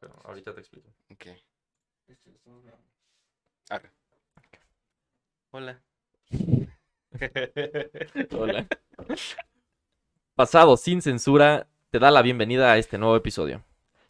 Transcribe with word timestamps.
pero 0.00 0.14
ahorita 0.24 0.54
te 0.54 0.60
explico. 0.60 0.88
Ok. 1.10 1.26
Arre. 3.68 3.90
Hola. 5.52 5.80
Hola. 8.32 8.66
Pasado 10.34 10.76
sin 10.76 11.02
censura 11.02 11.68
te 11.90 11.98
da 11.98 12.10
la 12.10 12.22
bienvenida 12.22 12.72
a 12.72 12.78
este 12.78 12.98
nuevo 12.98 13.16
episodio. 13.16 13.64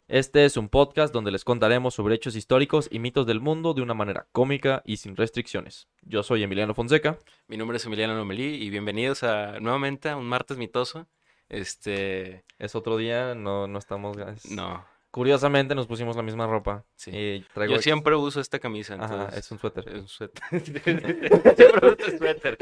Este 0.07 0.45
es 0.45 0.57
un 0.57 0.67
podcast 0.69 1.13
donde 1.13 1.31
les 1.31 1.45
contaremos 1.45 1.93
sobre 1.93 2.15
hechos 2.15 2.35
históricos 2.35 2.87
y 2.91 2.99
mitos 2.99 3.25
del 3.25 3.39
mundo 3.39 3.73
de 3.73 3.81
una 3.81 3.93
manera 3.93 4.27
cómica 4.31 4.81
y 4.85 4.97
sin 4.97 5.15
restricciones. 5.15 5.87
Yo 6.01 6.21
soy 6.23 6.43
Emiliano 6.43 6.73
Fonseca. 6.73 7.17
Mi 7.47 7.55
nombre 7.57 7.77
es 7.77 7.85
Emiliano 7.85 8.15
Nomelí 8.15 8.55
y 8.55 8.69
bienvenidos 8.69 9.23
a 9.23 9.59
nuevamente 9.61 10.09
a 10.09 10.17
un 10.17 10.27
martes 10.27 10.57
mitoso. 10.57 11.07
Este, 11.47 12.43
Es 12.59 12.75
otro 12.75 12.97
día, 12.97 13.35
no, 13.35 13.67
no 13.67 13.79
estamos... 13.79 14.17
es- 14.17 14.51
no, 14.51 14.85
Curiosamente 15.11 15.75
nos 15.75 15.87
pusimos 15.87 16.15
la 16.15 16.23
misma 16.23 16.47
ropa. 16.47 16.85
Sí. 16.95 17.11
Y 17.13 17.41
traigo 17.53 17.75
yo 17.75 17.81
siempre 17.81 18.15
uso 18.15 18.39
esta 18.39 18.59
camisa, 18.59 18.95
Ajá, 18.95 19.25
entonces 19.25 19.39
es 19.39 19.51
un 19.51 19.59
suéter. 19.59 19.89
es 19.89 19.95
un 19.95 20.07
suéter. 20.07 20.43
siempre 21.57 21.87
uso 21.87 21.97
este 21.99 22.17
suéter. 22.17 22.57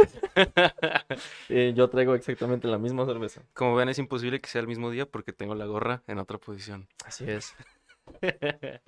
Y 1.47 1.73
yo 1.75 1.89
traigo 1.91 2.15
exactamente 2.15 2.67
la 2.67 2.79
misma 2.79 3.05
cerveza. 3.05 3.43
Como 3.53 3.75
ven, 3.75 3.89
es 3.89 3.99
imposible 3.99 4.41
que 4.41 4.49
sea 4.49 4.61
el 4.61 4.67
mismo 4.67 4.89
día 4.89 5.05
porque 5.05 5.31
tengo 5.31 5.53
la 5.53 5.67
gorra 5.67 6.01
en 6.07 6.17
otra 6.17 6.39
posición. 6.39 6.88
Así 7.05 7.29
es. 7.29 7.55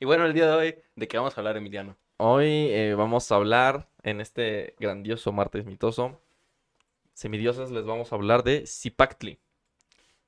y 0.00 0.06
bueno, 0.06 0.24
el 0.24 0.32
día 0.32 0.46
de 0.46 0.52
hoy, 0.52 0.78
¿de 0.94 1.06
qué 1.06 1.18
vamos 1.18 1.36
a 1.36 1.40
hablar, 1.42 1.58
Emiliano? 1.58 1.98
Hoy 2.16 2.46
eh, 2.70 2.94
vamos 2.96 3.30
a 3.30 3.34
hablar 3.34 3.90
en 4.04 4.22
este 4.22 4.74
grandioso 4.78 5.32
martes 5.32 5.66
mitoso. 5.66 6.18
Semidiosas 7.12 7.70
les 7.70 7.84
vamos 7.84 8.10
a 8.10 8.14
hablar 8.14 8.42
de 8.42 8.66
Zipactli. 8.66 9.38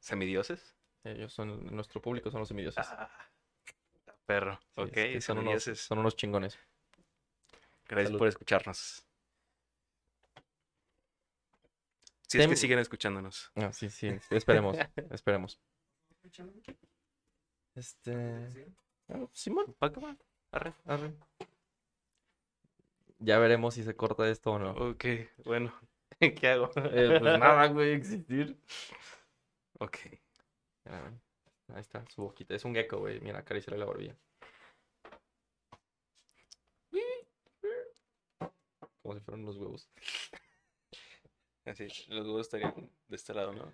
¿Semidioses? 0.00 0.77
Ellos 1.12 1.32
son, 1.32 1.66
nuestro 1.74 2.00
público 2.00 2.30
son 2.30 2.40
los 2.40 2.48
semidioses. 2.48 2.86
Ah, 2.88 3.10
perro. 4.26 4.58
Sí, 4.60 4.82
ok, 4.82 4.96
es 4.96 5.12
que 5.12 5.20
son, 5.20 5.38
unos, 5.38 5.62
son 5.62 5.98
unos 5.98 6.16
chingones. 6.16 6.58
Gracias 7.86 8.08
Salud. 8.08 8.18
por 8.18 8.28
escucharnos. 8.28 9.04
Si 12.28 12.38
es 12.38 12.46
que 12.46 12.56
siguen 12.56 12.78
escuchándonos. 12.78 13.50
Ah, 13.56 13.72
sí, 13.72 13.88
sí, 13.88 14.10
esperemos, 14.30 14.76
esperemos. 15.10 15.58
Este... 17.74 18.74
ah, 19.08 19.26
Simón, 19.32 19.74
¿Pa' 19.78 19.90
qué 19.90 20.00
va? 20.00 20.16
Arre. 20.52 20.74
arre. 20.84 21.14
Ya 23.18 23.38
veremos 23.38 23.74
si 23.74 23.82
se 23.82 23.96
corta 23.96 24.28
esto 24.28 24.52
o 24.52 24.58
no. 24.58 24.72
Ok, 24.72 25.04
bueno. 25.44 25.72
¿Qué 26.20 26.48
hago? 26.48 26.70
Eh, 26.76 27.18
pues 27.18 27.38
nada, 27.38 27.66
güey, 27.68 27.92
existir. 27.92 28.58
Ok. 29.78 29.98
Mira, 30.88 31.02
ven. 31.02 31.20
Ahí 31.74 31.80
está, 31.80 32.02
su 32.08 32.22
boquita. 32.22 32.54
Es 32.54 32.64
un 32.64 32.74
gecko, 32.74 32.98
güey. 32.98 33.20
Mira, 33.20 33.40
acariciarle 33.40 33.78
la 33.78 33.84
barbilla. 33.84 34.16
Como 39.02 39.14
si 39.14 39.20
fueran 39.20 39.42
unos 39.44 39.56
huevos. 39.56 39.88
Así, 41.64 41.88
los 42.08 42.26
huevos 42.26 42.46
estarían 42.46 42.74
de 43.08 43.16
este 43.16 43.34
lado, 43.34 43.52
¿no? 43.52 43.72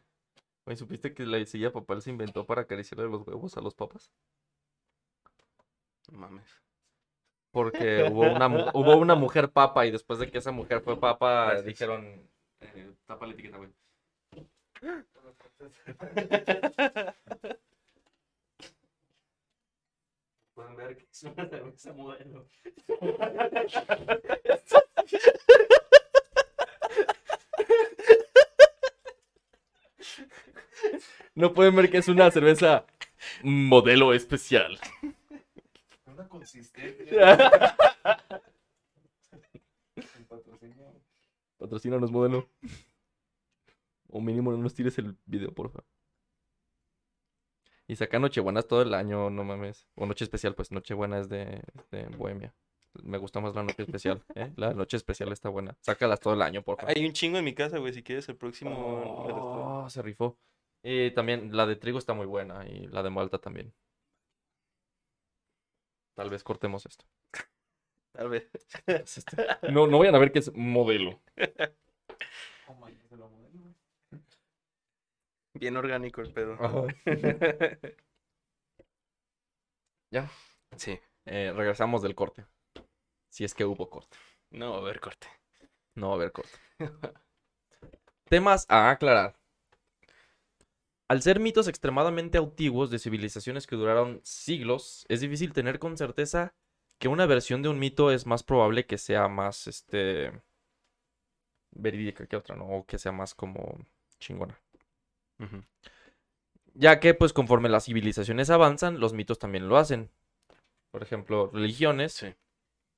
Güey, 0.65 0.77
¿supiste 0.77 1.15
que 1.15 1.25
la 1.27 1.45
silla 1.47 1.73
papal 1.73 2.03
se 2.03 2.11
inventó 2.11 2.45
para 2.47 2.63
acariciarle 2.63 3.09
los 3.09 3.27
huevos 3.27 3.57
a 3.57 3.61
los 3.61 3.75
papas? 3.75 4.11
No 6.11 6.19
mames. 6.19 6.45
Porque 7.53 8.03
hubo 8.13 8.23
una, 8.23 8.49
mu- 8.49 8.71
hubo 8.75 8.97
una 8.97 9.15
mujer 9.15 9.51
papa 9.53 9.87
y 9.87 9.93
después 9.93 10.19
de 10.19 10.31
que 10.31 10.39
esa 10.39 10.51
mujer 10.51 10.81
fue 10.81 10.99
papa, 10.99 11.63
dijeron... 11.63 12.29
Eh, 12.61 12.93
tapa 13.07 13.27
la 13.27 13.35
etiqueta, 13.35 13.59
güey. 13.59 13.71
Pueden 20.55 20.77
ver 20.77 20.97
que 20.97 21.07
es 21.11 21.23
una 21.25 21.49
cerveza 21.49 21.93
modelo. 21.93 22.49
No 31.35 31.53
pueden 31.53 31.75
ver 31.75 31.91
que 31.91 31.99
es 31.99 32.07
una 32.09 32.31
cerveza 32.31 32.87
modelo 33.43 34.15
especial. 34.15 34.79
Una 36.07 36.29
consistencia. 36.29 37.75
Patrocínanos, 41.59 42.13
modelo. 42.13 42.49
Mínimo 44.25 44.51
no 44.53 44.59
nos 44.59 44.75
tires 44.75 44.99
el 44.99 45.17
video, 45.27 45.53
porfa. 45.53 45.85
Y 47.87 47.97
saca 47.97 48.19
Nochebuenas 48.19 48.67
todo 48.67 48.83
el 48.83 48.95
año, 48.95 49.29
no 49.31 49.45
mames. 49.45 49.87
O 49.95 50.07
Noche 50.07 50.25
Especial, 50.25 50.55
pues 50.55 50.73
Nochebuena 50.73 51.19
es 51.19 51.29
de, 51.29 51.63
de 51.91 52.07
Bohemia. 52.17 52.55
Me 53.03 53.19
gusta 53.19 53.41
más 53.41 53.55
la 53.55 53.63
Noche 53.63 53.83
Especial, 53.83 54.25
¿eh? 54.35 54.53
La 54.57 54.73
Noche 54.73 54.97
Especial 54.97 55.31
está 55.33 55.51
buena. 55.51 55.77
Sácalas 55.81 56.21
todo 56.21 56.35
el 56.35 56.43
año, 56.43 56.63
porfa. 56.63 56.87
Hay 56.89 57.05
un 57.05 57.13
chingo 57.13 57.37
en 57.39 57.45
mi 57.45 57.55
casa, 57.55 57.79
güey. 57.79 57.93
Si 57.93 58.03
quieres, 58.03 58.29
el 58.29 58.37
próximo. 58.37 58.73
Oh, 58.75 59.91
se 59.91 60.01
rifó. 60.01 60.39
Y 60.83 61.11
también 61.13 61.55
la 61.57 61.67
de 61.67 61.77
trigo 61.77 61.99
está 61.99 62.15
muy 62.15 62.27
buena 62.27 62.67
y 62.67 62.87
la 62.89 63.03
de 63.03 63.11
Malta 63.11 63.39
también. 63.39 63.75
Tal 66.15 66.31
vez 66.31 66.45
cortemos 66.45 66.87
esto. 66.87 67.05
Tal 68.13 68.29
vez. 68.29 68.49
No, 69.71 69.87
no 69.87 69.99
vayan 69.99 70.15
a 70.15 70.19
ver 70.19 70.33
que 70.33 70.39
es 70.39 70.55
modelo. 70.55 71.21
Oh 72.67 72.75
my, 72.77 72.95
se 72.95 73.17
lo 73.17 73.29
modelo, 73.29 73.37
güey. 73.37 73.44
Bien 75.55 75.77
orgánico 75.77 76.21
el 76.21 76.33
pedo. 76.33 76.57
Ya. 80.11 80.31
Sí. 80.77 81.01
Eh, 81.27 81.53
regresamos 81.55 82.01
del 82.03 82.15
corte. 82.15 82.47
Si 83.29 83.45
es 83.45 83.55
que 83.55 83.65
hubo 83.65 83.91
corte. 83.91 84.17
No, 84.51 84.75
a 84.75 84.81
ver, 84.81 85.01
corte. 85.01 85.27
No 85.97 86.09
va 86.09 86.15
a 86.15 86.17
haber 86.17 86.33
corte. 86.33 86.57
Temas 88.29 88.67
a 88.69 88.91
aclarar. 88.91 89.35
Al 91.09 91.23
ser 91.23 91.41
mitos 91.41 91.69
extremadamente 91.69 92.39
antiguos 92.39 92.91
de 92.91 92.99
civilizaciones 92.99 93.67
que 93.67 93.77
duraron 93.77 94.21
siglos, 94.25 95.05
es 95.09 95.21
difícil 95.21 95.53
tener 95.53 95.79
con 95.79 95.97
certeza 95.97 96.55
que 96.99 97.09
una 97.09 97.27
versión 97.27 97.63
de 97.63 97.69
un 97.69 97.79
mito 97.79 98.11
es 98.11 98.27
más 98.27 98.43
probable 98.43 98.87
que 98.87 98.99
sea 98.99 99.29
más, 99.29 99.67
este, 99.67 100.33
verídica 101.73 102.27
que 102.27 102.37
otra, 102.37 102.57
¿no? 102.57 102.67
O 102.69 102.87
que 102.87 102.99
sea 102.99 103.13
más 103.13 103.35
como 103.35 103.79
chingona. 104.19 104.59
Ya 106.75 106.99
que, 107.01 107.15
pues, 107.15 107.33
conforme 107.33 107.69
las 107.69 107.85
civilizaciones 107.85 108.51
avanzan, 108.51 108.99
los 109.01 109.13
mitos 109.13 109.39
también 109.39 109.69
lo 109.69 109.77
hacen. 109.77 110.11
Por 110.91 111.03
ejemplo, 111.03 111.51
religiones. 111.53 112.13
Sí. 112.13 112.35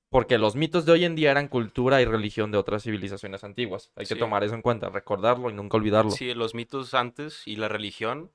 Porque 0.08 0.38
los 0.38 0.54
mitos 0.54 0.86
de 0.86 0.92
hoy 0.92 1.04
en 1.04 1.16
día 1.16 1.30
eran 1.32 1.48
cultura 1.48 2.00
y 2.00 2.04
religión 2.04 2.50
de 2.52 2.58
otras 2.58 2.84
civilizaciones 2.84 3.42
antiguas. 3.44 3.90
Hay 3.96 4.06
que 4.06 4.14
tomar 4.16 4.44
eso 4.44 4.54
en 4.54 4.62
cuenta, 4.62 4.88
recordarlo 4.88 5.50
y 5.50 5.52
nunca 5.52 5.76
olvidarlo. 5.76 6.10
Sí, 6.10 6.32
los 6.32 6.54
mitos 6.54 6.94
antes 6.94 7.42
y 7.46 7.56
la 7.56 7.68
religión. 7.68 8.30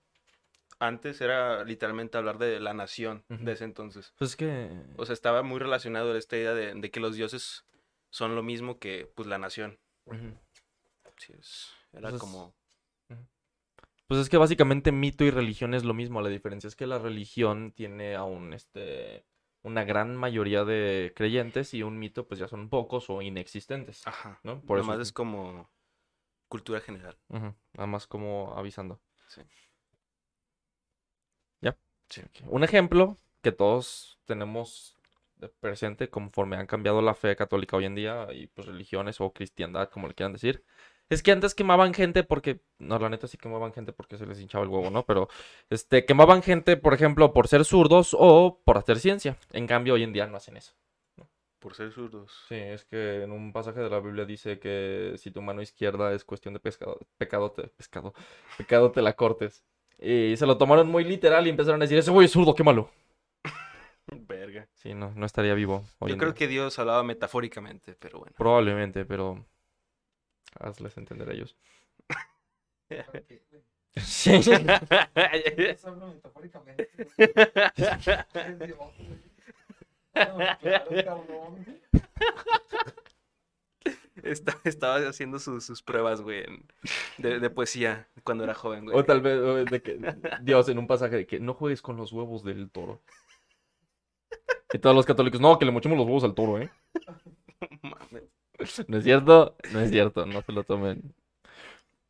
Antes 0.79 1.21
era 1.21 1.63
literalmente 1.63 2.17
hablar 2.17 2.37
de 2.39 2.59
la 2.59 2.73
nación 2.73 3.23
Ujú. 3.29 3.45
de 3.45 3.51
ese 3.53 3.63
entonces. 3.63 4.13
Pues 4.17 4.31
es 4.31 4.35
que... 4.35 4.69
O 4.97 5.05
sea, 5.05 5.13
estaba 5.13 5.43
muy 5.43 5.59
relacionado 5.59 6.15
esta 6.17 6.35
idea 6.37 6.53
de, 6.53 6.73
de 6.73 6.91
que 6.91 6.99
los 6.99 7.15
dioses 7.15 7.65
son 8.09 8.35
lo 8.35 8.43
mismo 8.43 8.77
que 8.79 9.09
pues 9.15 9.27
la 9.27 9.37
nación. 9.37 9.79
Sí, 11.17 11.33
es- 11.39 11.71
era 11.93 12.01
Pues 12.09 12.15
es- 12.15 12.19
como... 12.19 12.53
Pues 14.11 14.19
es 14.19 14.27
que 14.29 14.35
básicamente 14.35 14.91
mito 14.91 15.23
y 15.23 15.31
religión 15.31 15.73
es 15.73 15.85
lo 15.85 15.93
mismo. 15.93 16.21
La 16.21 16.27
diferencia 16.27 16.67
es 16.67 16.75
que 16.75 16.85
la 16.85 16.99
religión 16.99 17.71
tiene 17.71 18.15
aún 18.15 18.51
este 18.51 19.25
una 19.61 19.85
gran 19.85 20.17
mayoría 20.17 20.65
de 20.65 21.13
creyentes 21.15 21.73
y 21.73 21.81
un 21.81 21.97
mito 21.97 22.27
pues 22.27 22.37
ya 22.37 22.49
son 22.49 22.67
pocos 22.67 23.09
o 23.09 23.21
inexistentes, 23.21 24.05
Ajá. 24.05 24.37
¿no? 24.43 24.59
Por 24.63 24.79
eso 24.79 24.87
Nomás 24.87 25.07
es 25.07 25.13
como 25.13 25.71
cultura 26.49 26.81
general. 26.81 27.17
Ujú, 27.29 27.55
Nada 27.71 27.87
más 27.87 28.05
como 28.05 28.53
avisando. 28.57 28.99
Sí. 29.29 29.43
¿Ya? 31.61 31.77
Sí. 32.09 32.21
Un 32.47 32.65
ejemplo 32.65 33.17
que 33.41 33.53
todos 33.53 34.19
tenemos 34.25 34.99
presente 35.61 36.09
conforme 36.09 36.57
han 36.57 36.67
cambiado 36.67 37.01
la 37.01 37.15
fe 37.15 37.37
católica 37.37 37.77
hoy 37.77 37.85
en 37.85 37.95
día 37.95 38.27
y 38.33 38.47
pues 38.47 38.67
religiones 38.67 39.21
o 39.21 39.31
cristiandad, 39.31 39.89
como 39.89 40.09
le 40.09 40.15
quieran 40.15 40.33
decir, 40.33 40.65
es 41.11 41.21
que 41.21 41.31
antes 41.31 41.53
quemaban 41.53 41.93
gente 41.93 42.23
porque, 42.23 42.61
no, 42.79 42.97
la 42.97 43.09
neta 43.09 43.27
sí 43.27 43.37
quemaban 43.37 43.73
gente 43.73 43.91
porque 43.91 44.17
se 44.17 44.25
les 44.25 44.39
hinchaba 44.39 44.63
el 44.63 44.69
huevo, 44.69 44.89
¿no? 44.89 45.05
Pero, 45.05 45.27
este, 45.69 46.05
quemaban 46.05 46.41
gente, 46.41 46.77
por 46.77 46.93
ejemplo, 46.93 47.33
por 47.33 47.47
ser 47.49 47.65
zurdos 47.65 48.15
o 48.17 48.61
por 48.63 48.77
hacer 48.77 48.97
ciencia. 48.97 49.37
En 49.51 49.67
cambio, 49.67 49.95
hoy 49.95 50.03
en 50.03 50.13
día 50.13 50.25
no 50.27 50.37
hacen 50.37 50.55
eso. 50.55 50.73
Por 51.59 51.75
ser 51.75 51.91
zurdos. 51.91 52.45
Sí, 52.47 52.55
es 52.55 52.85
que 52.85 53.23
en 53.23 53.31
un 53.31 53.51
pasaje 53.53 53.81
de 53.81 53.89
la 53.89 53.99
Biblia 53.99 54.25
dice 54.25 54.57
que 54.57 55.13
si 55.17 55.29
tu 55.31 55.41
mano 55.41 55.61
izquierda 55.61 56.13
es 56.13 56.23
cuestión 56.23 56.53
de 56.55 56.59
pescado, 56.59 56.97
pecado, 57.17 57.51
te, 57.51 57.67
pescado, 57.67 58.13
pecado 58.57 58.91
te 58.91 59.01
la 59.01 59.13
cortes. 59.13 59.63
Y 59.99 60.35
se 60.37 60.47
lo 60.47 60.57
tomaron 60.57 60.87
muy 60.87 61.03
literal 61.03 61.45
y 61.45 61.49
empezaron 61.51 61.81
a 61.81 61.83
decir, 61.85 61.97
ese 61.99 62.09
güey 62.09 62.25
es 62.25 62.31
zurdo, 62.31 62.55
qué 62.55 62.63
malo. 62.63 62.89
Verga. 64.07 64.67
Sí, 64.73 64.93
no, 64.95 65.11
no 65.15 65.25
estaría 65.25 65.53
vivo. 65.53 65.83
hoy 65.99 66.11
Yo 66.11 66.17
creo 66.17 66.31
día. 66.31 66.37
que 66.39 66.47
Dios 66.47 66.79
hablaba 66.79 67.03
metafóricamente, 67.03 67.95
pero 67.99 68.19
bueno. 68.19 68.33
Probablemente, 68.37 69.05
pero 69.05 69.45
hazles 70.59 70.97
entender 70.97 71.29
a 71.29 71.33
ellos. 71.33 71.55
Sí. 73.97 74.39
Esta- 84.23 84.59
estaba 84.65 84.97
haciendo 85.07 85.39
sus, 85.39 85.65
sus 85.65 85.81
pruebas, 85.81 86.21
güey, 86.21 86.43
en- 86.43 86.65
de, 87.17 87.39
de 87.39 87.49
poesía 87.49 88.07
cuando 88.23 88.43
era 88.43 88.53
joven, 88.53 88.85
güey. 88.85 88.97
O 88.97 89.03
tal 89.03 89.21
vez 89.21 89.39
o 89.39 89.55
de 89.65 89.81
que 89.81 89.99
Dios 90.41 90.69
en 90.69 90.77
un 90.77 90.85
pasaje 90.87 91.15
de 91.15 91.25
que 91.27 91.39
no 91.39 91.53
juegues 91.53 91.81
con 91.81 91.97
los 91.97 92.11
huevos 92.13 92.43
del 92.43 92.69
toro. 92.69 93.01
Y 94.73 94.79
todos 94.79 94.95
los 94.95 95.05
católicos, 95.05 95.41
no, 95.41 95.57
que 95.57 95.65
le 95.65 95.71
mochemos 95.71 95.97
los 95.97 96.05
huevos 96.05 96.23
al 96.23 96.35
toro, 96.35 96.59
¿eh? 96.59 96.69
Mames. 97.81 98.23
No 98.87 98.97
es 98.97 99.03
cierto, 99.03 99.55
no 99.71 99.79
es 99.79 99.89
cierto, 99.91 100.25
no 100.25 100.41
se 100.41 100.51
lo 100.51 100.63
tomen. 100.63 101.13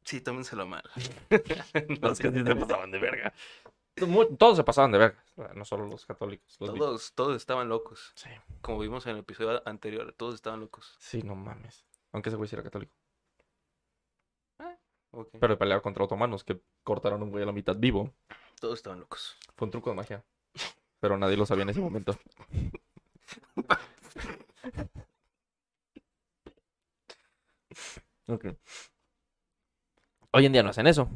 Sí, 0.03 0.19
tómenselo 0.21 0.65
mal. 0.67 0.83
Los 2.01 2.19
que 2.19 2.31
sí 2.31 2.43
se 2.43 2.55
pasaban 2.55 2.91
de 2.91 2.99
verga. 2.99 3.33
Todos 4.37 4.57
se 4.57 4.63
pasaban 4.63 4.91
de 4.91 4.97
verga, 4.97 5.23
no 5.53 5.63
solo 5.65 5.85
los 5.85 6.05
católicos. 6.05 6.55
los 6.59 6.73
vi- 6.73 6.79
Todos, 6.79 7.13
todos 7.13 7.35
estaban 7.35 7.69
locos. 7.69 8.11
Sí. 8.15 8.29
Como 8.61 8.79
vimos 8.79 9.05
en 9.05 9.13
el 9.13 9.19
episodio 9.19 9.61
anterior, 9.67 10.13
todos 10.17 10.33
estaban 10.35 10.59
locos. 10.61 10.95
Sí, 10.99 11.21
no 11.21 11.35
mames. 11.35 11.85
Aunque 12.13 12.29
ese 12.29 12.37
güey 12.37 12.47
sí 12.47 12.55
era 12.55 12.63
católico. 12.63 12.93
Ok. 15.11 15.27
Pero 15.39 15.57
peleaba 15.57 15.81
contra 15.81 16.05
otomanos 16.05 16.43
que 16.43 16.61
cortaron 16.83 17.21
a 17.21 17.23
un 17.25 17.31
güey 17.31 17.43
a 17.43 17.45
la 17.45 17.51
mitad 17.51 17.75
vivo. 17.75 18.13
Todos 18.59 18.79
estaban 18.79 18.99
locos. 19.01 19.37
Fue 19.57 19.65
un 19.65 19.71
truco 19.71 19.89
de 19.89 19.97
magia. 19.97 20.23
Pero 21.01 21.17
nadie 21.17 21.35
lo 21.35 21.45
sabía 21.45 21.63
en 21.63 21.69
ese 21.69 21.81
momento. 21.81 22.17
Hoy 30.31 30.45
en 30.45 30.53
día 30.53 30.63
no 30.63 30.69
hacen 30.69 30.87
eso. 30.87 31.09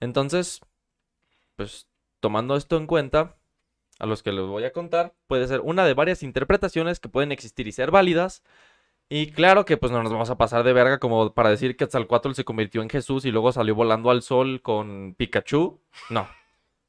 Entonces, 0.00 0.60
pues 1.56 1.86
tomando 2.20 2.56
esto 2.56 2.76
en 2.76 2.86
cuenta, 2.86 3.36
a 3.98 4.06
los 4.06 4.22
que 4.22 4.32
les 4.32 4.44
voy 4.44 4.64
a 4.64 4.72
contar, 4.72 5.14
puede 5.26 5.46
ser 5.46 5.60
una 5.60 5.84
de 5.84 5.94
varias 5.94 6.22
interpretaciones 6.22 6.98
que 6.98 7.08
pueden 7.08 7.32
existir 7.32 7.68
y 7.68 7.72
ser 7.72 7.90
válidas. 7.90 8.42
Y 9.08 9.30
claro 9.32 9.64
que 9.64 9.76
pues 9.76 9.92
no 9.92 10.02
nos 10.02 10.12
vamos 10.12 10.30
a 10.30 10.38
pasar 10.38 10.64
de 10.64 10.72
verga 10.72 10.98
como 10.98 11.34
para 11.34 11.50
decir 11.50 11.72
que 11.72 11.84
Quetzalcóatl 11.84 12.32
se 12.32 12.44
convirtió 12.44 12.82
en 12.82 12.88
Jesús 12.88 13.24
y 13.24 13.30
luego 13.30 13.52
salió 13.52 13.74
volando 13.74 14.10
al 14.10 14.22
sol 14.22 14.62
con 14.62 15.14
Pikachu. 15.14 15.80
No. 16.10 16.28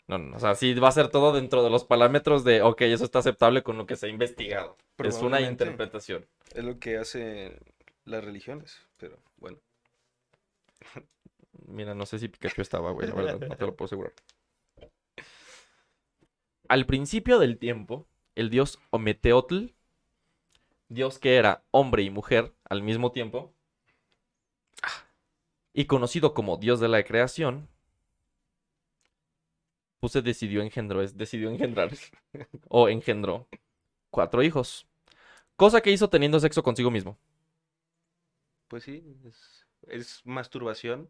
No, 0.08 0.18
no, 0.18 0.36
o 0.36 0.40
sea, 0.40 0.56
sí 0.56 0.74
va 0.74 0.90
a 0.90 0.92
ser 0.92 1.08
todo 1.10 1.32
dentro 1.32 1.64
de 1.64 1.70
los 1.70 1.86
parámetros 1.86 2.44
de, 2.44 2.62
ok, 2.62 2.82
eso 2.82 3.06
está 3.06 3.20
aceptable 3.20 3.64
con 3.64 3.78
lo 3.78 3.86
que 3.86 3.96
se 3.96 4.08
ha 4.08 4.10
investigado. 4.10 4.78
Es 4.98 5.22
una 5.22 5.40
interpretación. 5.42 6.26
Es 6.54 6.64
lo 6.64 6.78
que 6.78 6.98
hacen 6.98 7.58
las 8.06 8.24
religiones, 8.24 8.80
pero 8.98 9.18
bueno. 9.38 9.60
Mira, 11.68 11.94
no 11.94 12.06
sé 12.06 12.20
si 12.20 12.28
Pikachu 12.28 12.62
estaba, 12.62 12.92
güey, 12.92 13.08
la 13.08 13.16
verdad, 13.16 13.48
no 13.48 13.56
te 13.56 13.66
lo 13.66 13.76
puedo 13.76 13.86
asegurar. 13.86 14.14
Al 16.68 16.86
principio 16.86 17.40
del 17.40 17.58
tiempo, 17.58 18.08
el 18.36 18.50
dios 18.50 18.80
Ometeotl, 18.90 19.68
dios 20.90 21.20
que 21.20 21.36
era 21.36 21.64
hombre 21.72 22.04
y 22.04 22.10
mujer 22.10 22.54
al 22.70 22.82
mismo 22.82 23.12
tiempo, 23.12 23.54
y 25.74 25.86
conocido 25.86 26.34
como 26.34 26.58
dios 26.58 26.80
de 26.80 26.88
la 26.88 27.04
creación, 27.04 27.68
puse 30.00 30.22
decidió 30.22 30.62
engendró, 30.62 31.02
es 31.02 31.18
decidió 31.18 31.50
engendrar, 31.50 31.92
o 32.70 32.90
engendró, 32.90 33.48
cuatro 34.10 34.44
hijos, 34.44 34.88
cosa 35.56 35.82
que 35.82 35.92
hizo 35.92 36.10
teniendo 36.10 36.40
sexo 36.40 36.64
consigo 36.64 36.92
mismo. 36.92 37.18
Pues 38.68 38.84
sí, 38.84 39.04
es, 39.26 39.66
es 39.88 40.26
masturbación. 40.26 41.10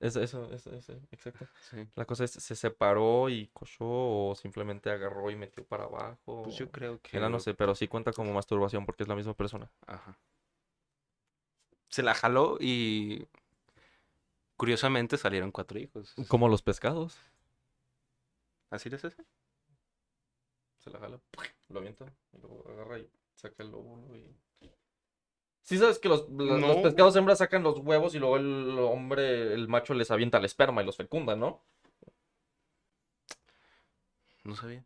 Eso, 0.00 0.20
eso, 0.22 0.52
eso, 0.52 0.74
eso, 0.74 0.92
exacto. 1.10 1.46
Sí. 1.70 1.88
La 1.94 2.04
cosa 2.04 2.24
es, 2.24 2.32
¿se 2.32 2.54
separó 2.54 3.28
y 3.28 3.48
cochó 3.48 3.86
o 3.86 4.34
simplemente 4.34 4.90
agarró 4.90 5.30
y 5.30 5.36
metió 5.36 5.64
para 5.64 5.84
abajo? 5.84 6.42
Pues 6.42 6.56
yo 6.56 6.70
creo 6.70 7.00
que. 7.00 7.16
Mira, 7.16 7.28
no 7.28 7.40
sé, 7.40 7.54
pero 7.54 7.74
sí 7.74 7.88
cuenta 7.88 8.12
como 8.12 8.32
masturbación 8.32 8.84
porque 8.84 9.04
es 9.04 9.08
la 9.08 9.16
misma 9.16 9.34
persona. 9.34 9.70
Ajá. 9.86 10.18
Se 11.88 12.02
la 12.02 12.14
jaló 12.14 12.58
y. 12.60 13.26
Curiosamente 14.56 15.16
salieron 15.16 15.52
cuatro 15.52 15.78
hijos. 15.78 16.14
Como 16.28 16.48
los 16.48 16.62
pescados. 16.62 17.16
¿Así 18.70 18.88
es 18.88 19.04
ese? 19.04 19.24
Se 20.78 20.90
la 20.90 20.98
jala, 20.98 21.20
lo 21.68 21.78
avienta 21.78 22.12
y 22.32 22.38
luego 22.38 22.64
agarra 22.68 22.98
y 22.98 23.10
saca 23.34 23.62
el 23.62 23.74
óvulo 23.74 24.14
y... 24.16 24.36
Sí 25.68 25.76
sabes 25.76 25.98
que 25.98 26.08
los, 26.08 26.26
la- 26.30 26.56
los 26.56 26.76
No. 26.76 26.82
pescados 26.82 27.14
hembras 27.16 27.36
sacan 27.40 27.62
los 27.62 27.80
huevos 27.80 28.14
y 28.14 28.18
luego 28.18 28.38
el 28.38 28.78
hombre, 28.78 29.52
el 29.52 29.68
macho 29.68 29.92
les 29.92 30.10
avienta 30.10 30.38
el 30.38 30.46
esperma 30.46 30.82
y 30.82 30.86
los 30.86 30.96
fecunda, 30.96 31.36
¿no? 31.36 31.62
No 34.44 34.56
sabía. 34.56 34.82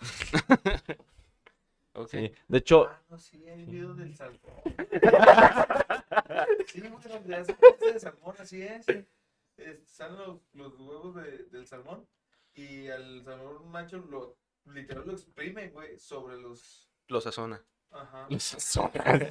ok. 1.94 2.10
Sí. 2.10 2.30
De 2.46 2.58
hecho, 2.58 2.88
Ah, 2.90 3.00
no, 3.08 3.18
sí, 3.18 3.42
hay 3.48 3.64
videos 3.64 3.96
del 3.96 4.14
salmón. 4.14 4.38
sí, 6.66 6.82
de 6.82 7.36
hace 7.36 7.56
cosas 7.56 7.94
de 7.94 8.00
salmón, 8.00 8.34
así 8.38 8.60
es. 8.60 8.86
Eh, 8.88 9.80
Salen 9.86 10.18
los, 10.18 10.40
los 10.52 10.78
huevos 10.78 11.14
de- 11.14 11.44
del 11.44 11.66
salmón 11.66 12.06
y 12.54 12.88
al 12.88 13.24
salmón 13.24 13.66
macho 13.70 13.96
lo 13.96 14.36
literal 14.66 15.06
lo 15.06 15.12
exprime, 15.14 15.70
güey, 15.70 15.98
sobre 15.98 16.36
los. 16.36 16.90
Lo 17.08 17.18
sazona. 17.22 17.64
Ajá. 18.00 18.26
los 18.28 18.42
sazonan. 18.42 19.30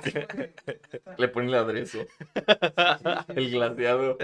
le 1.18 1.28
ponen 1.30 1.50
el 1.50 1.56
aderezo, 1.56 2.06
el 3.30 3.52
glaseado. 3.52 4.18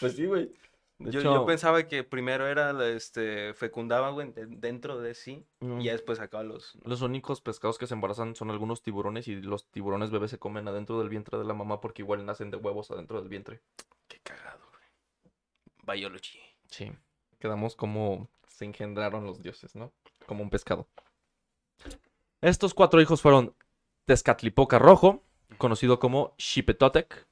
Pues 0.00 0.14
sí, 0.16 0.26
güey. 0.26 0.50
Yo, 0.98 1.18
hecho, 1.18 1.34
yo 1.34 1.46
pensaba 1.46 1.88
que 1.88 2.04
primero 2.04 2.46
era 2.46 2.88
este 2.90 3.54
fecundaba 3.54 4.10
güey, 4.10 4.30
de- 4.32 4.46
dentro 4.46 5.00
de 5.00 5.14
sí 5.14 5.44
mm, 5.58 5.80
y 5.80 5.84
ya 5.86 5.92
después 5.92 6.18
sacaba 6.18 6.44
los 6.44 6.78
Los 6.84 7.02
únicos 7.02 7.40
pescados 7.40 7.76
que 7.76 7.88
se 7.88 7.94
embarazan 7.94 8.36
son 8.36 8.50
algunos 8.50 8.82
tiburones 8.82 9.26
y 9.26 9.40
los 9.42 9.68
tiburones 9.68 10.12
bebés 10.12 10.30
se 10.30 10.38
comen 10.38 10.68
adentro 10.68 11.00
del 11.00 11.08
vientre 11.08 11.38
de 11.38 11.44
la 11.44 11.54
mamá 11.54 11.80
porque 11.80 12.02
igual 12.02 12.24
nacen 12.24 12.52
de 12.52 12.56
huevos 12.58 12.92
adentro 12.92 13.18
del 13.20 13.28
vientre. 13.28 13.60
qué 14.06 14.20
cagado 14.22 14.60
güey. 14.70 15.96
biology 15.98 16.38
Sí. 16.70 16.92
Quedamos 17.40 17.74
como 17.74 18.28
se 18.46 18.64
engendraron 18.64 19.24
los 19.24 19.42
dioses, 19.42 19.74
¿no? 19.74 19.92
Como 20.26 20.44
un 20.44 20.50
pescado. 20.50 20.86
Estos 22.42 22.74
cuatro 22.74 23.00
hijos 23.00 23.22
fueron 23.22 23.54
Tezcatlipoca 24.04 24.78
Rojo, 24.80 25.22
conocido 25.58 26.00
como 26.00 26.34
Xipetotec. 26.38 27.28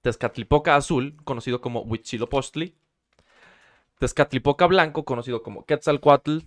Tezcatlipoca 0.00 0.76
Azul, 0.76 1.16
conocido 1.24 1.60
como 1.60 1.82
Huitzilopochtli. 1.82 2.74
Tezcatlipoca 3.98 4.66
Blanco, 4.66 5.04
conocido 5.04 5.42
como 5.42 5.66
Quetzalcoatl. 5.66 6.38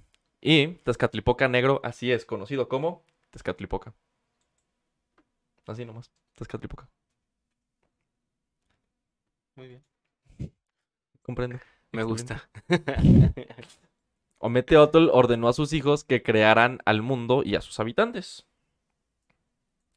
Y 0.41 0.69
Tezcatlipoca 0.83 1.47
Negro, 1.47 1.81
así 1.83 2.11
es, 2.11 2.25
conocido 2.25 2.67
como 2.67 3.03
Tezcatlipoca. 3.29 3.93
Así 5.67 5.85
nomás, 5.85 6.11
Tezcatlipoca. 6.35 6.89
muy 9.55 9.67
bien 9.67 9.83
Comprendo. 11.21 11.59
me 11.91 12.01
Excelente. 12.01 12.33
gusta 12.33 12.49
Ometeotl 14.41 15.09
ordenó 15.11 15.47
a 15.47 15.53
sus 15.53 15.71
hijos 15.71 16.03
que 16.03 16.23
crearan 16.23 16.79
al 16.85 17.01
mundo 17.01 17.43
y 17.45 17.55
a 17.55 17.61
sus 17.61 17.79
habitantes. 17.79 18.45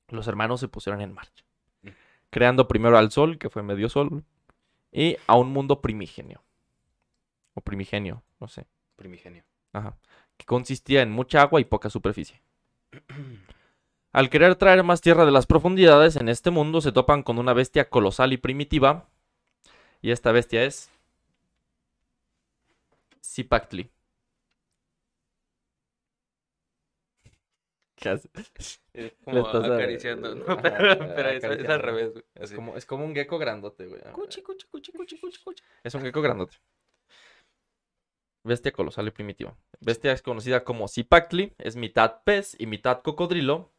Los 0.09 0.29
hermanos 0.29 0.61
se 0.61 0.69
pusieron 0.69 1.01
en 1.01 1.13
marcha, 1.15 1.45
Mm. 1.83 1.89
creando 2.31 2.69
primero 2.69 2.99
al 2.99 3.11
sol, 3.11 3.39
que 3.39 3.49
fue 3.49 3.63
medio 3.63 3.89
sol, 3.89 4.23
y 4.93 5.17
a 5.27 5.37
un 5.37 5.51
mundo 5.51 5.81
primigenio. 5.81 6.43
O 7.55 7.61
primigenio, 7.63 8.23
no 8.39 8.49
sé. 8.49 8.67
primigenio 8.97 9.45
Ajá. 9.73 9.97
Que 10.37 10.45
consistía 10.45 11.03
en 11.03 11.11
mucha 11.11 11.41
agua 11.43 11.61
y 11.61 11.65
poca 11.65 11.91
superficie. 11.91 12.41
Al 14.13 14.31
querer 14.31 14.55
traer 14.55 14.85
más 14.85 15.01
tierra 15.01 15.25
de 15.25 15.33
las 15.33 15.47
profundidades, 15.47 16.15
en 16.15 16.29
este 16.29 16.51
mundo 16.51 16.81
se 16.81 16.93
topan 16.93 17.25
con 17.25 17.39
una 17.39 17.53
bestia 17.55 17.89
colosal 17.91 18.33
y 18.33 18.37
primitiva. 18.37 19.09
Y 20.01 20.13
esta 20.13 20.31
bestia 20.31 20.63
es. 20.63 20.91
Zipactli. 23.25 23.91
Es 28.05 28.29
como 29.25 29.47
acariciando 29.47 30.35
¿no? 30.35 30.45
Ajá, 30.45 30.61
pero, 30.63 30.99
pero 31.15 31.31
es, 31.31 31.69
al 31.69 31.81
revés 31.81 32.13
güey. 32.13 32.25
Es 32.35 32.53
como, 32.53 32.77
es 32.77 32.87
como 32.87 33.05
un 33.05 33.15
gecko 33.15 33.39
grandote, 33.39 33.87
güey. 33.87 34.01
Cuchi, 34.13 34.43
cuchi, 34.43 34.67
cuchi, 34.67 34.93
cuchi, 34.93 35.19
cuchi, 35.19 35.41
cuchi. 35.43 35.65
Es 35.83 35.95
un 35.95 36.03
gecko 36.03 36.23
grandote. 36.23 36.57
Bestia 38.45 38.73
colosal 38.73 39.09
y 39.09 39.11
primitiva. 39.11 39.57
Bestia 39.81 40.13
es 40.13 40.21
conocida 40.21 40.65
como 40.65 40.87
Zipactli, 40.87 41.55
es 41.59 41.77
mitad 41.77 42.23
pez 42.25 42.55
y 42.59 42.67
mitad 42.67 43.01
cocodrilo. 43.01 43.73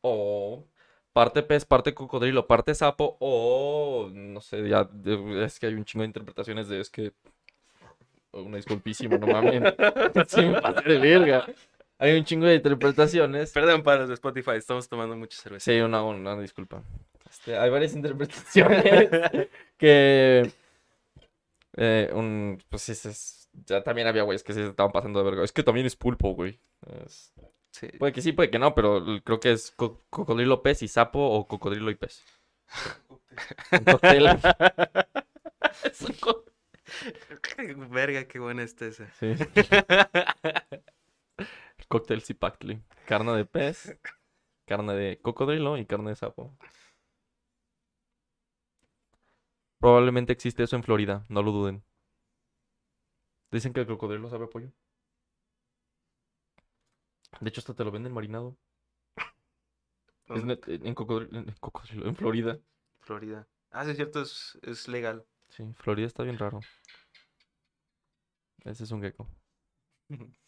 O 0.00 0.66
parte 1.12 1.42
pez, 1.42 1.64
parte 1.64 1.94
cocodrilo, 1.94 2.46
parte 2.46 2.74
sapo. 2.74 3.16
O 3.20 4.10
no 4.12 4.40
sé, 4.40 4.68
ya 4.68 4.88
es 5.44 5.60
que 5.60 5.66
hay 5.66 5.74
un 5.74 5.84
chingo 5.84 6.02
de 6.02 6.08
interpretaciones 6.08 6.68
de 6.68 6.80
es 6.80 6.90
que. 6.90 7.12
Una 8.32 8.56
disculpísima, 8.56 9.16
no 9.18 9.26
mames. 9.26 9.72
Pasé 10.14 10.42
de 10.42 10.98
verga. 10.98 11.46
Hay 11.98 12.16
un 12.16 12.24
chingo 12.24 12.46
de 12.46 12.56
interpretaciones. 12.56 13.52
perdón 13.52 13.82
para 13.82 14.00
los 14.00 14.08
de 14.08 14.14
Spotify 14.14 14.52
estamos 14.56 14.88
tomando 14.88 15.16
mucha 15.16 15.36
cerveza 15.40 15.70
Sí, 15.70 15.80
una, 15.80 16.02
una 16.02 16.38
disculpa. 16.40 16.82
Este, 17.28 17.58
hay 17.58 17.70
varias 17.70 17.94
interpretaciones 17.94 19.10
que 19.76 20.50
Eh, 21.76 22.10
un, 22.12 22.62
pues 22.68 22.88
ese 22.88 23.10
es, 23.10 23.48
ya 23.66 23.82
también 23.82 24.08
había 24.08 24.22
güeyes 24.24 24.42
que 24.42 24.52
se 24.52 24.66
estaban 24.66 24.92
pasando 24.92 25.20
de 25.22 25.30
verga. 25.30 25.44
Es 25.44 25.52
que 25.52 25.62
también 25.62 25.86
es 25.86 25.96
pulpo, 25.96 26.34
güey. 26.34 26.58
Es- 27.04 27.32
Sí. 27.70 27.86
Puede 27.98 28.12
que 28.12 28.22
sí, 28.22 28.32
puede 28.32 28.50
que 28.50 28.58
no, 28.58 28.74
pero 28.74 29.04
creo 29.22 29.38
que 29.38 29.52
es 29.52 29.70
co- 29.70 30.02
cocodrilo 30.10 30.62
pez 30.62 30.82
y 30.82 30.88
sapo 30.88 31.20
o 31.20 31.46
cocodrilo 31.46 31.90
y 31.90 31.94
pez. 31.94 32.24
Un 33.70 33.84
cóctel. 33.84 34.26
Es 35.84 36.04
Verga, 37.90 38.24
qué 38.24 38.38
buena 38.38 38.62
está 38.62 38.86
esa. 38.86 39.06
Sí. 39.20 39.34
Cóctel 41.88 42.22
Zipactli. 42.22 42.82
Carne 43.06 43.32
de 43.32 43.44
pez, 43.44 43.98
carne 44.66 44.94
de 44.94 45.20
cocodrilo 45.20 45.76
y 45.78 45.86
carne 45.86 46.10
de 46.10 46.16
sapo. 46.16 46.56
Probablemente 49.80 50.32
existe 50.32 50.62
eso 50.62 50.76
en 50.76 50.82
Florida, 50.82 51.24
no 51.28 51.42
lo 51.42 51.52
duden. 51.52 51.84
Dicen 53.50 53.72
que 53.72 53.80
el 53.80 53.86
cocodrilo 53.86 54.28
sabe 54.28 54.44
a 54.44 54.48
pollo. 54.48 54.72
De 57.40 57.48
hecho, 57.48 57.60
hasta 57.60 57.74
te 57.74 57.84
lo 57.84 57.90
venden 57.90 58.12
marinado. 58.12 58.56
Es 60.28 60.44
net- 60.44 60.68
en, 60.68 60.94
cocodrilo, 60.94 61.38
en 61.38 61.52
cocodrilo, 61.60 62.06
en 62.06 62.14
Florida. 62.16 62.58
Florida. 63.00 63.48
Ah, 63.70 63.84
sí, 63.84 63.90
es 63.90 63.96
cierto, 63.96 64.20
es, 64.22 64.58
es 64.62 64.88
legal. 64.88 65.24
Sí, 65.48 65.64
Florida 65.76 66.06
está 66.06 66.22
bien 66.22 66.38
raro. 66.38 66.60
Ese 68.64 68.84
es 68.84 68.90
un 68.90 69.00
gecko. 69.02 69.26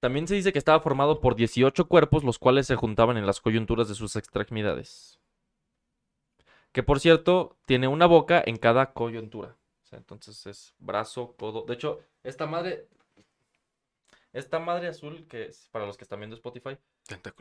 También 0.00 0.28
se 0.28 0.34
dice 0.34 0.52
que 0.52 0.58
estaba 0.58 0.80
formado 0.80 1.20
por 1.20 1.34
18 1.34 1.88
cuerpos, 1.88 2.22
los 2.24 2.38
cuales 2.38 2.66
se 2.66 2.76
juntaban 2.76 3.16
en 3.16 3.26
las 3.26 3.40
coyunturas 3.40 3.88
de 3.88 3.94
sus 3.94 4.14
extremidades. 4.16 5.18
Que 6.72 6.82
por 6.82 7.00
cierto, 7.00 7.56
tiene 7.64 7.88
una 7.88 8.06
boca 8.06 8.42
en 8.44 8.56
cada 8.56 8.92
coyuntura. 8.92 9.56
Entonces 9.90 10.46
es 10.46 10.74
brazo, 10.78 11.34
codo. 11.36 11.64
De 11.66 11.74
hecho, 11.74 12.00
esta 12.22 12.46
madre. 12.46 12.86
Esta 14.32 14.58
madre 14.58 14.88
azul, 14.88 15.26
que 15.26 15.46
es 15.46 15.68
para 15.72 15.86
los 15.86 15.96
que 15.96 16.04
están 16.04 16.20
viendo 16.20 16.36
Spotify. 16.36 16.76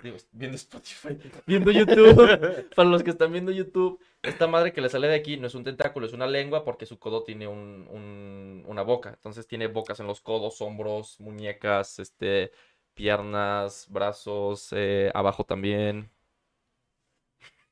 Digo, 0.02 0.18
viendo 0.32 0.56
Spotify. 0.56 1.18
Viendo 1.46 1.72
YouTube. 1.72 2.70
para 2.76 2.90
los 2.90 3.04
que 3.04 3.10
están 3.12 3.32
viendo 3.34 3.52
YouTube. 3.52 4.00
Esta 4.22 4.48
madre 4.48 4.72
que 4.74 4.82
le 4.82 4.90
sale 4.90 5.08
de 5.08 5.16
aquí 5.16 5.38
no 5.38 5.48
es 5.48 5.56
un 5.56 5.64
tentáculo, 5.64 6.06
es 6.06 6.14
una 6.14 6.28
lengua 6.28 6.64
porque 6.64 6.86
su 6.86 6.98
codo 7.00 7.24
tiene 7.24 7.48
un- 7.48 7.88
un- 7.90 8.64
una 8.68 8.82
boca. 8.84 9.10
Entonces 9.10 9.46
tiene 9.48 9.68
bocas 9.68 10.00
en 10.00 10.08
los 10.08 10.22
codos, 10.22 10.62
hombros, 10.62 11.20
muñecas, 11.20 12.00
este, 12.00 12.52
piernas, 12.94 13.88
brazos, 13.90 14.70
eh, 14.72 15.12
abajo 15.14 15.44
también. 15.44 16.10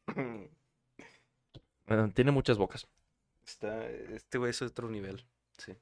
Eh, 1.88 2.12
tiene 2.14 2.32
muchas 2.32 2.58
bocas. 2.58 2.88
Está, 3.46 3.88
este 3.90 4.38
güey 4.38 4.50
es 4.52 4.62
otro 4.62 4.90
nivel. 4.90 5.24
Sí. 5.58 5.74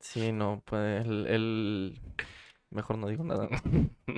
Sí, 0.00 0.32
no, 0.32 0.62
pues 0.66 1.04
el, 1.06 1.26
el- 1.26 2.00
Mejor 2.74 2.98
no 2.98 3.06
digo 3.06 3.24
nada. 3.24 3.48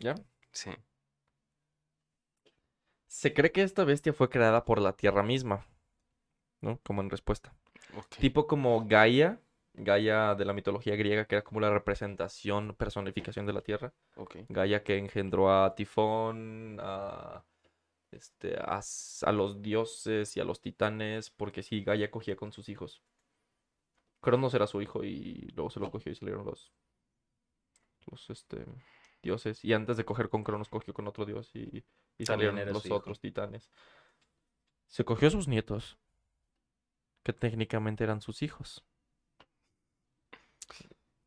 ¿Ya? 0.00 0.14
Sí. 0.50 0.70
Se 3.06 3.32
cree 3.32 3.52
que 3.52 3.62
esta 3.62 3.84
bestia 3.84 4.12
fue 4.12 4.28
creada 4.28 4.64
por 4.64 4.80
la 4.80 4.96
Tierra 4.96 5.22
misma, 5.22 5.66
¿no? 6.60 6.80
Como 6.82 7.00
en 7.00 7.10
respuesta. 7.10 7.54
Tipo 8.18 8.48
como 8.48 8.86
Gaia, 8.86 9.40
Gaia 9.72 10.34
de 10.34 10.44
la 10.44 10.52
mitología 10.52 10.96
griega, 10.96 11.26
que 11.26 11.36
era 11.36 11.44
como 11.44 11.60
la 11.60 11.70
representación, 11.70 12.74
personificación 12.74 13.46
de 13.46 13.52
la 13.52 13.60
Tierra. 13.60 13.92
Ok. 14.16 14.38
Gaia 14.48 14.82
que 14.82 14.98
engendró 14.98 15.52
a 15.52 15.76
Tifón, 15.76 16.78
a, 16.80 17.44
este, 18.10 18.56
a, 18.58 18.80
a 19.22 19.32
los 19.32 19.62
dioses 19.62 20.36
y 20.36 20.40
a 20.40 20.44
los 20.44 20.60
titanes, 20.60 21.30
porque 21.30 21.62
sí, 21.62 21.84
Gaia 21.84 22.10
cogía 22.10 22.34
con 22.34 22.52
sus 22.52 22.68
hijos. 22.68 23.00
Cronos 24.24 24.54
era 24.54 24.66
su 24.66 24.80
hijo 24.82 25.04
y 25.04 25.52
luego 25.54 25.70
se 25.70 25.78
lo 25.78 25.90
cogió 25.90 26.10
y 26.10 26.14
salieron 26.14 26.46
los, 26.46 26.72
los 28.10 28.30
este, 28.30 28.64
dioses. 29.22 29.64
Y 29.64 29.72
antes 29.72 29.96
de 29.96 30.04
coger 30.04 30.28
con 30.30 30.42
Cronos, 30.42 30.68
cogió 30.68 30.94
con 30.94 31.06
otro 31.06 31.24
dios 31.24 31.54
y, 31.54 31.84
salieron 32.24 32.56
los 32.72 32.90
otros 32.90 33.20
titanes. 33.20 33.70
Se 34.86 35.04
cogió 35.04 35.28
a 35.28 35.30
sus 35.30 35.46
nietos, 35.46 35.98
que 37.22 37.32
técnicamente 37.32 38.02
eran 38.02 38.20
sus 38.20 38.42
hijos. 38.42 38.84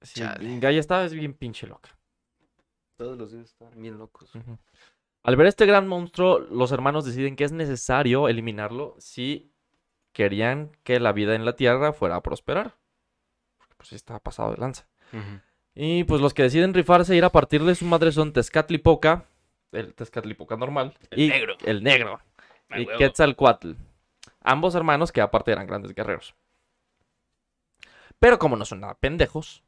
Sí. 0.01 0.22
Gaia 0.60 0.80
estaba 0.80 1.06
es 1.06 1.13
bien 1.13 1.34
pinche 1.34 1.68
loca. 1.68 1.98
Todos 2.98 3.18
los 3.18 3.32
días 3.32 3.46
están 3.46 3.80
bien 3.80 3.98
locos. 3.98 4.32
Al 5.24 5.36
ver 5.36 5.48
este 5.48 5.66
gran 5.66 5.88
monstruo, 5.88 6.39
los 6.39 6.72
hermanos 6.72 7.06
deciden 7.06 7.36
que 7.36 7.44
es 7.44 7.51
necesario 7.51 8.27
eliminarlo 8.27 8.96
si 8.98 9.51
querían 10.13 10.72
que 10.84 11.00
la 11.00 11.12
vida 11.12 11.36
en 11.36 11.46
la 11.46 11.56
Tierra 11.56 11.94
fuera 11.94 12.16
a 12.16 12.24
prosperar. 12.24 12.75
Pues 13.77 13.89
sí 13.89 13.96
estaba 13.96 14.19
pasado 14.19 14.51
de 14.51 14.57
lanza. 14.57 14.86
Y 15.75 16.03
pues 16.05 16.22
los 16.22 16.34
que 16.34 16.43
deciden 16.43 16.74
rifarse 16.74 17.15
ir 17.15 17.24
a 17.24 17.31
partirle 17.31 17.75
su 17.75 17.86
madre 17.86 18.12
son 18.12 18.34
Tezcatlipoca, 18.34 19.25
el 19.72 19.93
Tezcatlipoca 19.93 20.57
normal, 20.57 20.96
El 21.12 21.19
y 21.19 21.27
negro. 21.29 21.55
el 21.63 21.84
negro, 21.84 22.19
y 22.75 22.84
huevo. 22.86 22.98
Quetzalcoatl. 22.98 23.74
Ambos 24.41 24.75
hermanos 24.75 25.12
que 25.12 25.22
aparte 25.22 25.51
eran 25.51 25.67
grandes 25.67 25.93
guerreros. 25.93 26.34
Pero 28.19 28.39
como 28.39 28.55
no 28.55 28.65
son 28.65 28.79
nada 28.79 28.96
pendejos, 28.96 29.63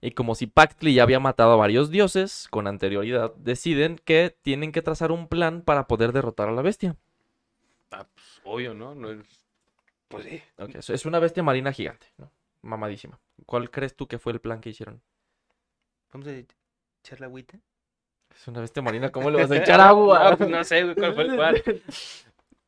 y 0.00 0.12
como 0.12 0.34
si 0.34 0.46
Pactli 0.46 0.94
ya 0.94 1.02
había 1.02 1.20
matado 1.20 1.52
a 1.52 1.56
varios 1.56 1.90
dioses 1.90 2.46
con 2.50 2.66
anterioridad, 2.66 3.34
deciden 3.36 3.98
que 4.04 4.36
tienen 4.42 4.70
que 4.72 4.82
trazar 4.82 5.10
un 5.12 5.28
plan 5.28 5.62
para 5.62 5.86
poder 5.88 6.12
derrotar 6.12 6.48
a 6.48 6.52
la 6.52 6.62
bestia. 6.62 6.96
Ah, 7.90 8.06
pues, 8.14 8.40
obvio, 8.44 8.74
¿no? 8.74 8.94
No 8.94 9.10
es... 9.10 9.20
Pues 10.08 10.24
sí. 10.24 10.42
Ok, 10.58 10.74
es- 10.76 10.90
es 10.90 11.06
una 11.06 11.18
bestia 11.18 11.42
marina 11.42 11.72
gigante, 11.72 12.06
¿no? 12.18 12.30
Mamadísima. 12.62 13.18
¿Cuál 13.46 13.70
crees 13.70 13.94
tú 13.96 14.06
que 14.06 14.18
fue 14.18 14.32
el 14.32 14.40
plan 14.40 14.60
que 14.60 14.70
hicieron? 14.70 15.02
Vamos 16.12 16.28
a 16.28 16.32
echar 16.32 17.20
la 17.20 17.26
agüita. 17.26 17.58
Es 18.34 18.48
una 18.48 18.60
bestia 18.60 18.82
marina, 18.82 19.10
¿cómo 19.10 19.30
le 19.30 19.40
vas 19.40 19.50
a 19.50 19.56
echar 19.62 19.80
agua? 19.80 20.30
No, 20.30 20.38
pues 20.38 20.50
no 20.50 20.64
sé, 20.64 20.82
güey, 20.84 20.94
cuál 20.94 21.14
fue 21.14 21.24
el 21.24 21.36
cual. 21.36 21.62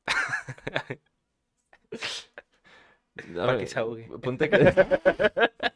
A 3.17 3.47
Para 3.47 3.59
que 3.59 3.67
se 3.67 3.79
ahogue. 3.79 4.09
Ponte 4.23 4.51
que... 4.51 4.59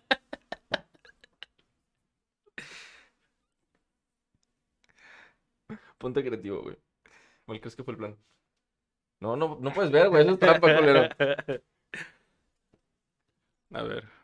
Ponte 5.99 6.25
creativo, 6.25 6.63
güey. 6.63 6.77
¿Cuál 7.47 7.61
crees 7.61 7.77
que 7.77 7.85
fue 7.85 7.93
el 7.93 7.99
plan? 7.99 8.17
No, 9.21 9.37
no, 9.37 9.59
no 9.61 9.73
puedes 9.73 9.91
ver, 9.91 10.09
güey. 10.09 10.23
Eso 10.23 10.35
es 10.35 10.39
trampa, 10.39 10.77
culero. 10.77 11.09
A 13.73 13.83
ver. 13.83 14.18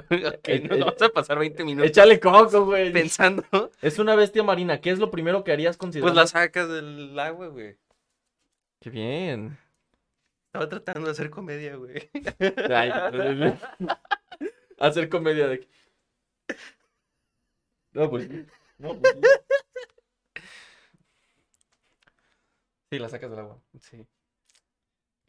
Eh, 0.10 0.26
ok, 0.26 0.48
nos 0.70 0.78
vamos 0.80 1.02
a 1.02 1.08
pasar 1.08 1.38
20 1.38 1.64
minutos 1.64 1.88
Échale 1.90 2.18
coco, 2.20 2.64
güey. 2.66 2.92
pensando. 2.92 3.44
Es 3.80 3.98
una 3.98 4.14
bestia 4.14 4.42
marina. 4.42 4.80
¿Qué 4.80 4.90
es 4.90 4.98
lo 4.98 5.10
primero 5.10 5.44
que 5.44 5.52
harías 5.52 5.76
Pues 5.76 5.78
considerando? 5.78 6.20
la 6.20 6.26
sacas 6.26 6.68
del 6.68 7.18
agua, 7.18 7.48
güey. 7.48 7.76
Qué 8.80 8.90
bien. 8.90 9.58
Estaba 10.46 10.68
tratando 10.68 11.06
de 11.06 11.12
hacer 11.12 11.30
comedia, 11.30 11.76
güey. 11.76 12.10
Hacer 14.78 15.08
comedia 15.08 15.46
de... 15.48 15.68
No, 17.92 18.10
pues... 18.10 18.28
No, 18.78 18.98
pues... 18.98 19.14
sí. 19.14 19.20
Sí, 22.90 22.98
la 22.98 23.08
sacas 23.08 23.30
del 23.30 23.38
agua. 23.38 23.58
Sí. 23.80 24.06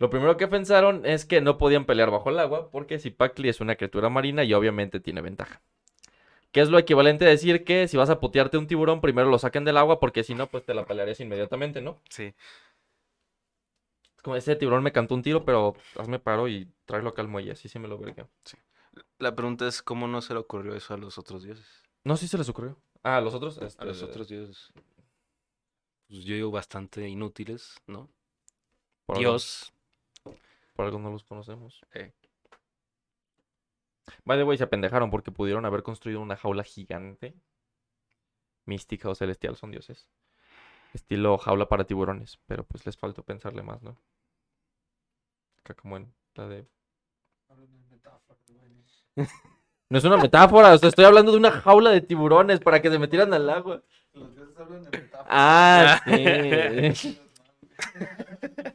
Lo 0.03 0.09
primero 0.09 0.35
que 0.35 0.49
pensaron 0.49 1.05
es 1.05 1.23
que 1.23 1.39
no 1.39 1.57
podían 1.57 1.85
pelear 1.85 2.11
bajo 2.11 2.29
el 2.29 2.37
agua 2.37 2.69
porque 2.69 2.99
Zipactli 2.99 3.47
es 3.47 3.61
una 3.61 3.77
criatura 3.77 4.09
marina 4.09 4.43
y 4.43 4.53
obviamente 4.53 4.99
tiene 4.99 5.21
ventaja. 5.21 5.61
Que 6.51 6.59
es 6.59 6.67
lo 6.67 6.77
equivalente 6.77 7.23
a 7.23 7.29
decir 7.29 7.63
que 7.63 7.87
si 7.87 7.95
vas 7.95 8.09
a 8.09 8.19
putearte 8.19 8.57
un 8.57 8.67
tiburón, 8.67 8.99
primero 8.99 9.29
lo 9.29 9.39
saquen 9.39 9.63
del 9.63 9.77
agua 9.77 10.01
porque 10.01 10.25
si 10.25 10.35
no, 10.35 10.47
pues 10.47 10.65
te 10.65 10.73
la 10.73 10.85
pelearías 10.85 11.21
inmediatamente, 11.21 11.79
¿no? 11.79 12.01
Sí. 12.09 12.33
Es 14.17 14.21
como 14.21 14.35
ese 14.35 14.57
tiburón 14.57 14.83
me 14.83 14.91
cantó 14.91 15.15
un 15.15 15.21
tiro, 15.21 15.45
pero 15.45 15.73
hazme 15.97 16.19
paro 16.19 16.49
y 16.49 16.67
tráelo 16.83 17.11
acá 17.11 17.21
al 17.21 17.29
muelle, 17.29 17.53
así 17.53 17.69
sí 17.69 17.79
me 17.79 17.87
lo 17.87 17.97
verga. 17.97 18.27
La 19.19 19.33
pregunta 19.33 19.69
es 19.69 19.81
cómo 19.81 20.09
no 20.09 20.21
se 20.21 20.33
le 20.33 20.41
ocurrió 20.41 20.75
eso 20.75 20.93
a 20.93 20.97
los 20.97 21.17
otros 21.17 21.43
dioses. 21.43 21.81
No, 22.03 22.17
sí 22.17 22.27
se 22.27 22.37
les 22.37 22.49
ocurrió. 22.49 22.77
Ah, 23.03 23.21
los 23.21 23.33
otros. 23.33 23.57
A 23.61 23.67
este, 23.67 23.85
los 23.85 24.03
otros 24.03 24.27
dioses. 24.27 24.73
Pues 26.09 26.25
yo 26.25 26.35
digo 26.35 26.51
bastante 26.51 27.07
inútiles, 27.07 27.77
¿no? 27.87 28.09
por 29.05 29.17
Dios. 29.17 29.73
Por 30.75 30.85
algo 30.85 30.99
no 30.99 31.11
los 31.11 31.23
conocemos. 31.23 31.85
Eh. 31.93 32.13
By 34.25 34.37
the 34.37 34.43
way, 34.43 34.57
se 34.57 34.63
apendejaron 34.63 35.09
porque 35.09 35.31
pudieron 35.31 35.65
haber 35.65 35.83
construido 35.83 36.21
una 36.21 36.35
jaula 36.35 36.63
gigante. 36.63 37.35
Mística 38.65 39.09
o 39.09 39.15
celestial 39.15 39.55
son 39.55 39.71
dioses. 39.71 40.09
Estilo 40.93 41.37
jaula 41.37 41.67
para 41.67 41.85
tiburones. 41.85 42.39
Pero 42.45 42.63
pues 42.63 42.85
les 42.85 42.97
faltó 42.97 43.23
pensarle 43.23 43.63
más, 43.63 43.81
¿no? 43.81 43.97
Acá 45.59 45.73
como 45.73 45.97
en 45.97 46.13
la 46.35 46.47
de. 46.47 46.67
No 49.89 49.99
es 49.99 50.05
una 50.05 50.17
metáfora, 50.17 50.73
o 50.73 50.77
sea, 50.79 50.89
estoy 50.89 51.05
hablando 51.05 51.31
de 51.31 51.37
una 51.37 51.51
jaula 51.51 51.91
de 51.91 52.01
tiburones 52.01 52.59
para 52.59 52.81
que 52.81 52.89
se 52.89 52.97
metieran 52.97 53.31
al 53.31 53.47
agua. 53.47 53.83
Los 54.13 54.33
dioses 54.33 54.57
hablan 54.57 54.81
de 54.81 54.89
metáforas. 54.89 55.27
Ah, 55.29 56.01
sí. 56.95 57.21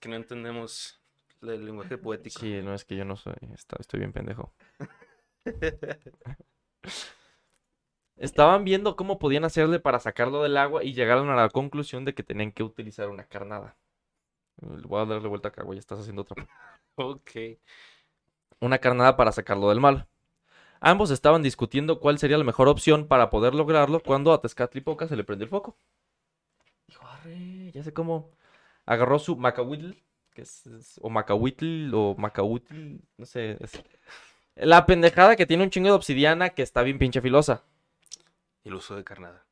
Que 0.00 0.08
no 0.08 0.16
entendemos 0.16 1.00
el 1.42 1.64
lenguaje 1.64 1.98
poético. 1.98 2.40
Sí, 2.40 2.60
no 2.62 2.74
es 2.74 2.84
que 2.84 2.96
yo 2.96 3.04
no 3.04 3.16
soy, 3.16 3.34
está- 3.54 3.76
estoy 3.78 4.00
bien 4.00 4.12
pendejo. 4.12 4.52
Estaban 8.16 8.64
viendo 8.64 8.96
cómo 8.96 9.18
podían 9.18 9.44
hacerle 9.44 9.80
para 9.80 9.98
sacarlo 9.98 10.42
del 10.42 10.56
agua 10.58 10.84
y 10.84 10.92
llegaron 10.92 11.30
a 11.30 11.34
la 11.36 11.48
conclusión 11.48 12.04
de 12.04 12.14
que 12.14 12.22
tenían 12.22 12.52
que 12.52 12.62
utilizar 12.62 13.08
una 13.08 13.24
carnada. 13.24 13.76
Voy 14.58 15.00
a 15.02 15.06
darle 15.06 15.28
vuelta 15.28 15.48
acá, 15.48 15.62
güey, 15.64 15.78
estás 15.78 16.00
haciendo 16.00 16.22
otra. 16.22 16.36
Ok. 16.96 17.30
Una 18.60 18.78
carnada 18.78 19.16
para 19.16 19.32
sacarlo 19.32 19.68
del 19.70 19.80
mal. 19.80 20.06
Ambos 20.80 21.10
estaban 21.10 21.42
discutiendo 21.42 22.00
cuál 22.00 22.18
sería 22.18 22.38
la 22.38 22.44
mejor 22.44 22.68
opción 22.68 23.08
para 23.08 23.30
poder 23.30 23.54
lograrlo 23.54 24.00
cuando 24.00 24.32
a 24.32 24.40
Tezcatlipoca 24.42 25.08
se 25.08 25.16
le 25.16 25.24
prendió 25.24 25.44
el 25.44 25.50
foco. 25.50 25.76
Dijo, 26.88 27.06
arre, 27.06 27.70
ya 27.72 27.82
sé 27.82 27.92
cómo. 27.92 28.30
Agarró 28.90 29.18
su 29.20 29.36
macahuitl, 29.36 29.92
que 30.32 30.42
es, 30.42 30.66
es- 30.66 30.98
o 31.00 31.08
macahuitl, 31.10 31.92
o 31.94 32.14
macahuitl, 32.18 32.96
no 33.16 33.24
sé. 33.26 33.56
es- 33.60 33.82
La 34.56 34.84
pendejada 34.84 35.36
que 35.36 35.46
tiene 35.46 35.62
un 35.62 35.70
chingo 35.70 35.88
de 35.88 35.94
obsidiana 35.94 36.50
que 36.50 36.62
está 36.62 36.82
bien 36.82 36.98
pinche 36.98 37.20
filosa. 37.20 37.62
El 38.64 38.74
uso 38.74 38.96
de 38.96 39.04
carnada. 39.04 39.46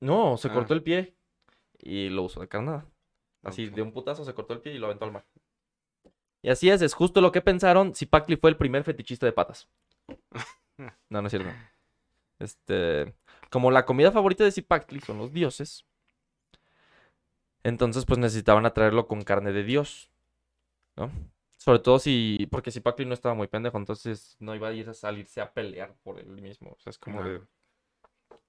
No, 0.00 0.36
se 0.38 0.48
Ah. 0.48 0.52
cortó 0.54 0.72
el 0.74 0.82
pie 0.82 1.14
y 1.78 2.08
lo 2.08 2.22
usó 2.22 2.40
de 2.40 2.48
carnada. 2.48 2.86
Así, 3.42 3.68
de 3.68 3.82
un 3.82 3.92
putazo 3.92 4.24
se 4.24 4.32
cortó 4.34 4.54
el 4.54 4.60
pie 4.60 4.72
y 4.74 4.78
lo 4.78 4.86
aventó 4.86 5.04
al 5.04 5.12
mar. 5.12 5.26
Y 6.42 6.48
así 6.48 6.70
es, 6.70 6.80
es 6.80 6.94
justo 6.94 7.20
lo 7.20 7.32
que 7.32 7.42
pensaron. 7.42 7.94
Zipacli 7.94 8.36
fue 8.36 8.48
el 8.50 8.56
primer 8.56 8.82
fetichista 8.82 9.26
de 9.26 9.32
patas. 9.32 9.68
No, 11.10 11.20
no 11.20 11.26
es 11.26 11.30
cierto. 11.32 11.50
Este, 12.38 13.14
como 13.50 13.70
la 13.70 13.84
comida 13.84 14.10
favorita 14.10 14.44
de 14.44 14.50
Zipacli 14.52 15.00
son 15.00 15.18
los 15.18 15.30
dioses, 15.30 15.84
entonces 17.62 18.04
pues 18.04 18.18
necesitaban 18.18 18.66
atraerlo 18.66 19.06
con 19.06 19.22
carne 19.22 19.52
de 19.52 19.64
dios, 19.64 20.10
¿no? 20.96 21.10
Sobre 21.56 21.80
todo 21.80 21.98
si, 21.98 22.48
porque 22.50 22.70
Zipacli 22.70 23.04
no 23.04 23.12
estaba 23.12 23.34
muy 23.34 23.46
pendejo, 23.46 23.76
entonces 23.76 24.36
no 24.40 24.54
iba 24.54 24.68
a 24.68 24.72
ir 24.72 24.88
a 24.88 24.94
salirse 24.94 25.42
a 25.42 25.52
pelear 25.52 25.94
por 26.02 26.18
él 26.18 26.40
mismo. 26.40 26.70
O 26.70 26.78
sea, 26.78 26.90
es 26.90 26.98
como 26.98 27.22
de, 27.22 27.42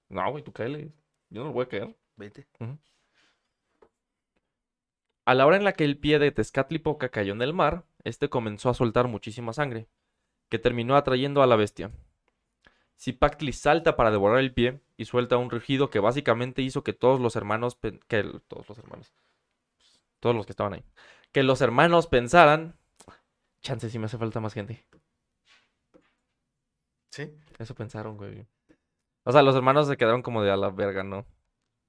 no, 0.08 0.30
güey, 0.30 0.42
tú 0.42 0.52
cáele, 0.52 0.92
yo 1.28 1.42
no 1.42 1.48
lo 1.48 1.52
voy 1.52 1.64
a 1.64 1.68
caer. 1.68 1.94
Vete. 2.16 2.46
A 5.24 5.34
la 5.34 5.46
hora 5.46 5.56
en 5.56 5.64
la 5.64 5.72
que 5.72 5.84
el 5.84 5.98
pie 5.98 6.18
de 6.18 6.32
Tezcatlipoca 6.32 7.10
cayó 7.10 7.32
en 7.32 7.42
el 7.42 7.52
mar, 7.52 7.84
este 8.02 8.28
comenzó 8.28 8.70
a 8.70 8.74
soltar 8.74 9.08
muchísima 9.08 9.52
sangre, 9.52 9.88
que 10.48 10.58
terminó 10.58 10.96
atrayendo 10.96 11.42
a 11.42 11.46
la 11.46 11.56
bestia. 11.56 11.90
Zipactli 13.02 13.52
salta 13.52 13.96
para 13.96 14.12
devorar 14.12 14.38
el 14.38 14.54
pie 14.54 14.80
y 14.96 15.06
suelta 15.06 15.36
un 15.36 15.50
rugido 15.50 15.90
que 15.90 15.98
básicamente 15.98 16.62
hizo 16.62 16.84
que 16.84 16.92
todos 16.92 17.20
los 17.20 17.34
hermanos, 17.34 17.76
que 18.06 18.22
todos 18.46 18.68
los 18.68 18.78
hermanos, 18.78 19.12
todos 20.20 20.36
los 20.36 20.46
que 20.46 20.52
estaban 20.52 20.74
ahí, 20.74 20.84
que 21.32 21.42
los 21.42 21.60
hermanos 21.62 22.06
pensaran, 22.06 22.76
chance 23.60 23.90
si 23.90 23.98
me 23.98 24.04
hace 24.04 24.18
falta 24.18 24.38
más 24.38 24.54
gente. 24.54 24.86
Sí. 27.10 27.34
Eso 27.58 27.74
pensaron, 27.74 28.16
güey. 28.16 28.46
O 29.24 29.32
sea, 29.32 29.42
los 29.42 29.56
hermanos 29.56 29.88
se 29.88 29.96
quedaron 29.96 30.22
como 30.22 30.42
de 30.42 30.52
a 30.52 30.56
la 30.56 30.70
verga, 30.70 31.02
¿no? 31.02 31.26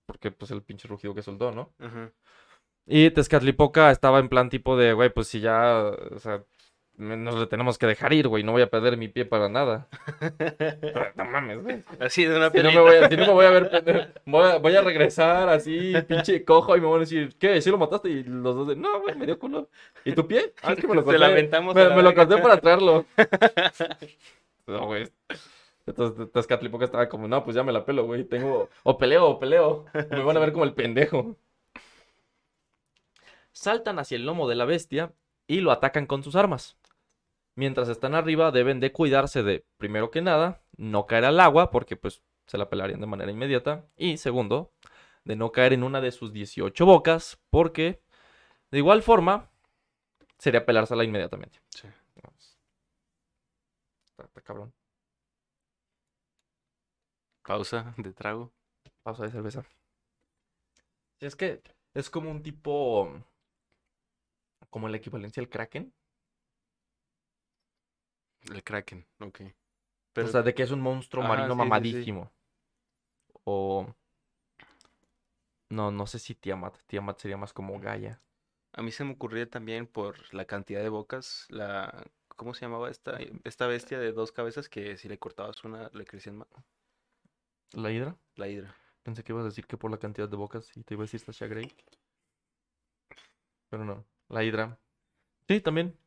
Porque 0.08 0.32
pues 0.32 0.50
el 0.50 0.63
pinche 0.63 0.88
rugido 0.88 1.13
que 1.13 1.22
soltó, 1.22 1.51
¿no? 1.51 1.74
Ajá. 1.77 2.12
Y 2.88 3.12
Tezcatlipoca 3.12 3.91
estaba 3.91 4.17
en 4.20 4.29
plan 4.29 4.50
tipo 4.50 4.75
de, 4.75 4.93
güey, 4.93 5.13
pues 5.13 5.27
si 5.27 5.39
ya, 5.39 5.91
o 6.12 6.20
sea, 6.20 6.43
nos 6.97 7.35
le 7.35 7.47
tenemos 7.47 7.77
que 7.77 7.88
dejar 7.88 8.13
ir, 8.13 8.27
güey, 8.27 8.43
no 8.43 8.51
voy 8.51 8.62
a 8.62 8.69
perder 8.69 8.97
mi 8.97 9.07
pie 9.07 9.25
para 9.25 9.50
nada. 9.50 9.88
No 11.15 11.25
mames, 11.25 11.62
güey. 11.62 11.83
Así 12.00 12.25
de 12.25 12.35
una 12.35 12.50
Si 12.50 12.62
no, 12.62 12.71
me 12.71 12.79
voy 12.79 12.95
a, 12.95 13.09
si 13.09 13.17
no 13.17 13.27
me 13.27 13.33
voy 13.33 13.45
a 13.45 13.50
ver, 13.50 14.21
voy 14.25 14.43
a, 14.43 14.57
voy 14.57 14.75
a 14.75 14.81
regresar 14.81 15.50
así, 15.50 15.93
pinche 16.07 16.43
cojo, 16.43 16.75
y 16.75 16.81
me 16.81 16.88
van 16.88 16.97
a 16.97 17.00
decir, 17.01 17.35
¿qué? 17.39 17.62
¿Sí 17.62 17.69
lo 17.69 17.77
mataste? 17.77 18.09
Y 18.09 18.23
los 18.23 18.55
dos 18.55 18.67
de, 18.67 18.75
no, 18.75 19.01
güey, 19.01 19.15
me 19.15 19.25
dio 19.25 19.38
culo. 19.38 19.69
¿Y 20.05 20.13
tu 20.13 20.27
pie? 20.27 20.53
Ah, 20.62 20.73
es 20.73 20.79
que 20.79 20.88
me 20.88 20.95
lo 20.95 21.03
corté. 21.03 21.19
la 21.19 21.27
aventamos 21.27 21.75
a 21.75 21.79
me, 21.79 21.89
la 21.89 21.95
me 21.95 22.03
lo 22.03 22.13
corté 22.15 22.38
para 22.38 22.59
traerlo. 22.59 23.05
No, 24.65 24.85
güey. 24.85 25.09
Entonces 25.85 26.31
Tezcatlipoca 26.31 26.85
estaba 26.85 27.09
como, 27.09 27.27
no, 27.27 27.44
pues 27.44 27.53
ya 27.53 27.63
me 27.63 27.74
la 27.74 27.83
pelo, 27.83 28.05
güey. 28.05 28.24
Tengo, 28.24 28.70
o 28.83 28.98
peleo, 28.98 29.27
o 29.27 29.39
peleo. 29.39 29.85
Me 30.09 30.24
van 30.24 30.37
a 30.37 30.39
ver 30.39 30.53
como 30.53 30.63
el 30.63 30.74
pendejo. 30.74 31.35
Saltan 33.51 34.00
hacia 34.00 34.15
el 34.15 34.25
lomo 34.25 34.48
de 34.48 34.55
la 34.55 34.63
bestia 34.63 35.11
y 35.48 35.59
lo 35.59 35.72
atacan 35.72 36.05
con 36.05 36.24
sus 36.24 36.37
armas. 36.37 36.77
Mientras 37.55 37.87
están 37.89 38.16
arriba 38.16 38.51
deben 38.51 38.79
de 38.79 38.92
cuidarse 38.92 39.44
de, 39.44 39.66
primero 39.77 40.09
que 40.09 40.22
nada, 40.22 40.63
no 40.75 41.05
caer 41.05 41.25
al 41.25 41.39
agua 41.39 41.70
porque 41.70 41.96
pues 41.96 42.24
se 42.48 42.57
la 42.57 42.70
pelarían 42.70 43.00
de 43.00 43.07
manera 43.07 43.31
inmediata. 43.31 43.87
Y 43.96 44.18
segundo, 44.18 44.74
de 45.24 45.35
no 45.35 45.51
caer 45.51 45.74
en 45.74 45.83
una 45.83 46.01
de 46.01 46.11
sus 46.11 46.33
18 46.33 46.85
bocas 46.85 47.39
porque 47.50 48.01
de 48.72 48.79
igual 48.79 49.03
forma 49.03 49.51
sería 50.39 50.66
pelársela 50.66 51.03
inmediatamente. 51.03 51.61
Sí. 51.70 51.87
Está, 54.05 54.24
está 54.25 54.42
cabrón. 54.42 54.74
Pausa 57.44 57.94
de 57.98 58.13
trago. 58.13 58.51
Pausa 59.03 59.24
de 59.24 59.31
cerveza. 59.31 59.63
Es 61.20 61.35
que 61.35 61.61
es 61.94 62.09
como 62.09 62.31
un 62.31 62.42
tipo. 62.42 63.09
Como 64.70 64.89
la 64.89 64.98
equivalencia 64.98 65.42
al 65.42 65.50
Kraken. 65.50 65.94
El 68.51 68.64
Kraken, 68.64 69.06
ok. 69.20 69.42
Pero 70.14 70.27
o 70.27 70.32
sea, 70.32 70.42
de 70.44 70.53
que 70.53 70.64
es 70.64 70.72
un 70.72 70.82
monstruo 70.82 71.24
marino 71.24 71.48
sí, 71.48 71.51
sí, 71.51 71.53
sí. 71.53 71.58
mamadísimo. 71.58 72.32
O. 73.46 73.96
No, 75.70 75.92
no 75.92 76.08
sé 76.08 76.20
si 76.20 76.36
Tiamat. 76.36 76.77
Tiamat 76.88 77.20
sería 77.20 77.36
más 77.38 77.51
como 77.53 77.77
Gaia. 77.79 78.22
a 78.74 78.82
mí 78.82 78.92
se 78.92 79.03
me 79.03 79.14
ocurría 79.14 79.50
también 79.50 79.88
por 79.88 80.34
la 80.34 80.46
cantidad 80.46 80.82
de 80.82 80.90
bocas, 80.90 81.48
la... 81.50 82.06
¿Cómo 82.36 82.53
se 82.53 82.62
llamaba 82.66 82.90
esta, 82.90 83.20
esta 83.44 83.68
bestia 83.68 84.00
de 84.00 84.12
dos 84.12 84.32
cabezas 84.32 84.68
que 84.70 84.98
si 84.98 85.08
le 85.08 85.20
cortabas 85.20 85.64
una 85.64 85.90
le 85.94 86.06
crecían 86.06 86.38
más? 86.38 86.48
¿La 87.74 87.92
Hidra? 87.92 88.16
La 88.36 88.48
hidra. 88.48 88.75
Pensé 89.03 89.24
que 89.24 89.34
ibas 89.34 89.44
a 89.44 89.50
decir 89.50 89.68
que 89.68 89.77
por 89.77 89.92
la 89.92 89.98
cantidad 90.00 90.29
de 90.29 90.38
bocas 90.38 90.72
y 90.77 90.84
te 90.84 90.94
iba 90.96 91.03
a 91.03 91.06
decir 91.06 91.20
Sasha 91.20 91.48
Grey. 91.48 91.72
Pero 93.70 93.84
no, 93.84 94.06
la 94.29 94.44
Hidra. 94.44 94.79
Sí, 95.48 95.60
también. 95.62 95.98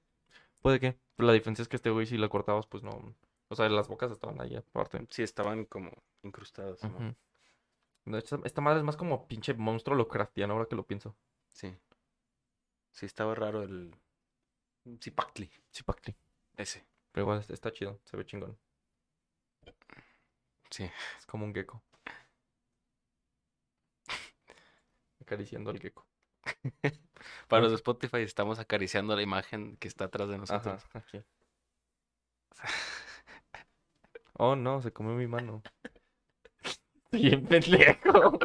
Puede 0.63 0.81
que. 0.81 0.99
La 1.19 1.33
diferencia 1.33 1.63
es 1.63 1.69
que 1.69 1.77
este 1.77 1.91
güey 1.91 2.07
si 2.07 2.17
la 2.19 2.29
cortabas, 2.29 2.67
pues 2.67 2.83
no. 2.83 3.15
O 3.49 3.55
sea, 3.57 3.69
las 3.69 3.89
bocas 3.89 4.11
estaban 4.11 4.41
ahí 4.41 4.55
aparte. 4.57 5.07
Sí, 5.11 5.23
estaban 5.23 5.65
como 5.65 5.91
incrustadas, 6.23 6.83
¿no? 6.85 7.15
No, 8.05 8.19
esta, 8.19 8.39
esta 8.45 8.61
madre 8.61 8.79
es 8.79 8.85
más 8.85 8.97
como 8.97 9.27
pinche 9.27 9.55
monstruo 9.55 9.97
Lovecraftiano 9.97 10.53
ahora 10.55 10.67
que 10.67 10.77
lo 10.77 10.85
pienso. 10.87 11.17
Sí. 11.49 11.75
Sí, 12.93 13.07
estaba 13.07 13.35
raro 13.35 13.63
el... 13.63 13.95
Zipactli. 15.03 15.51
Zipactli. 15.73 16.15
Ese. 16.57 16.85
Pero 17.13 17.25
igual 17.25 17.41
está- 17.41 17.55
está 17.55 17.73
chido, 17.73 17.99
se 18.05 18.17
ve 18.17 18.25
chingón. 18.27 18.57
Sí. 20.71 20.85
Es 21.19 21.27
como 21.27 21.45
un 21.45 21.55
gecko. 21.55 21.83
Acariciando 25.21 25.71
al 25.71 25.81
gecko. 25.81 26.07
Para 27.49 27.63
los 27.63 27.71
de 27.73 27.77
Spotify 27.77 28.19
estamos 28.19 28.59
acariciando 28.59 29.17
la 29.17 29.23
imagen 29.23 29.77
que 29.79 29.89
está 29.89 30.05
atrás 30.07 30.29
de 30.29 30.39
Ajá, 30.49 30.79
nosotros. 30.79 30.85
aquí. 30.93 31.23
Oh 34.39 34.55
no, 34.57 34.81
se 34.81 34.93
comió 34.93 35.15
mi 35.15 35.27
mano. 35.27 35.63
Estoy 37.11 37.21
bien 37.31 37.47
pendejo. 37.47 38.39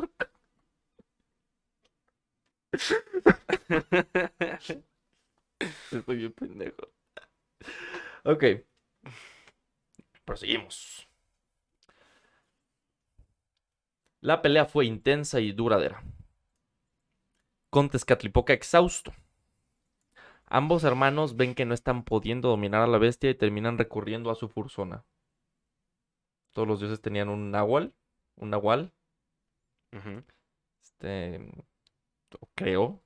Estoy 5.92 6.16
bien 6.18 6.34
pendejo. 6.34 6.88
Ok. 8.24 8.44
Proseguimos. 10.26 11.06
La 14.22 14.42
pelea 14.42 14.66
fue 14.66 14.88
intensa 14.88 15.40
y 15.42 15.52
duradera. 15.52 16.02
Con 17.74 17.90
Tezcatlipoca 17.90 18.54
exhausto. 18.54 19.12
Ambos 20.46 20.84
hermanos 20.84 21.36
ven 21.36 21.56
que 21.56 21.66
no 21.66 21.74
están 21.74 22.04
pudiendo 22.04 22.50
dominar 22.50 22.82
a 22.84 22.88
la 22.88 23.00
bestia 23.00 23.32
y 23.32 23.36
terminan 23.36 23.80
recurriendo 23.80 24.30
a 24.30 24.36
su 24.36 24.50
fursona. 24.50 25.04
Todos 26.54 26.66
los 26.68 26.80
dioses 26.80 27.02
tenían 27.02 27.28
un 27.28 27.52
nahual, 27.52 27.94
un 28.38 28.52
nahual, 28.52 28.94
este, 30.82 31.40
creo. 32.56 33.02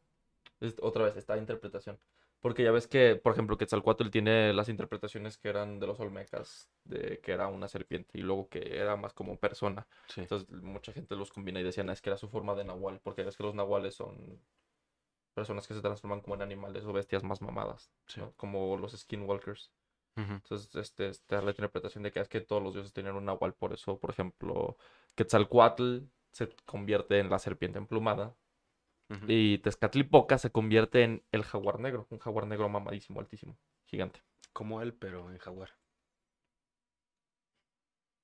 Es- 0.61 0.75
otra 0.81 1.05
vez, 1.05 1.15
esta 1.17 1.37
interpretación. 1.37 1.99
Porque 2.45 2.61
ya 2.63 2.71
ves 2.71 2.87
que, 2.87 3.15
por 3.15 3.33
ejemplo, 3.33 3.57
Quetzalcóatl 3.57 4.09
tiene 4.11 4.53
las 4.53 4.69
interpretaciones 4.69 5.39
que 5.39 5.49
eran 5.49 5.79
de 5.79 5.87
los 5.87 5.99
olmecas, 5.99 6.69
de 6.83 7.19
que 7.19 7.31
era 7.31 7.47
una 7.47 7.67
serpiente 7.67 8.19
y 8.19 8.21
luego 8.21 8.49
que 8.49 8.77
era 8.77 8.95
más 8.95 9.13
como 9.15 9.39
persona. 9.39 9.87
Sí. 10.09 10.21
Entonces 10.21 10.47
mucha 10.51 10.93
gente 10.93 11.15
los 11.15 11.31
combina 11.31 11.59
y 11.59 11.63
decían, 11.63 11.89
"Ah, 11.89 11.93
es 11.93 12.03
que 12.03 12.11
era 12.11 12.17
su 12.17 12.29
forma 12.29 12.53
de 12.53 12.63
nahual, 12.63 12.99
porque 13.01 13.23
es 13.23 13.35
que 13.35 13.41
los 13.41 13.55
nahuales 13.55 13.95
son 13.95 14.39
personas 15.33 15.67
que 15.67 15.73
se 15.73 15.81
transforman 15.81 16.21
como 16.21 16.35
en 16.35 16.43
animales 16.43 16.85
o 16.85 16.93
bestias 16.93 17.23
más 17.23 17.41
mamadas, 17.41 17.91
Sí. 18.05 18.21
¿no? 18.21 18.31
Como 18.37 18.77
los 18.77 18.91
skinwalkers. 18.91 19.71
Entonces, 20.15 20.75
este, 20.75 21.09
esta 21.09 21.39
es 21.39 21.43
la 21.43 21.49
interpretación 21.49 22.03
de 22.03 22.11
que 22.11 22.19
es 22.19 22.29
que 22.29 22.41
todos 22.41 22.61
los 22.61 22.75
dioses 22.75 22.93
tenían 22.93 23.15
un 23.15 23.25
nahual, 23.25 23.55
por 23.55 23.73
eso, 23.73 23.99
por 23.99 24.11
ejemplo, 24.11 24.77
Quetzalcoatl 25.15 26.03
se 26.31 26.49
convierte 26.65 27.17
en 27.17 27.31
la 27.31 27.39
serpiente 27.39 27.79
emplumada 27.79 28.35
Y 29.27 29.59
Tezcatlipoca 29.59 30.37
se 30.37 30.51
convierte 30.51 31.03
en 31.03 31.23
el 31.31 31.43
jaguar 31.43 31.79
negro. 31.79 32.07
Un 32.09 32.19
jaguar 32.19 32.47
negro 32.47 32.67
mamadísimo, 32.69 33.19
altísimo, 33.19 33.57
gigante. 33.85 34.21
Como 34.51 34.81
él, 34.81 34.93
pero 34.93 35.29
en 35.31 35.37
jaguar. 35.37 35.69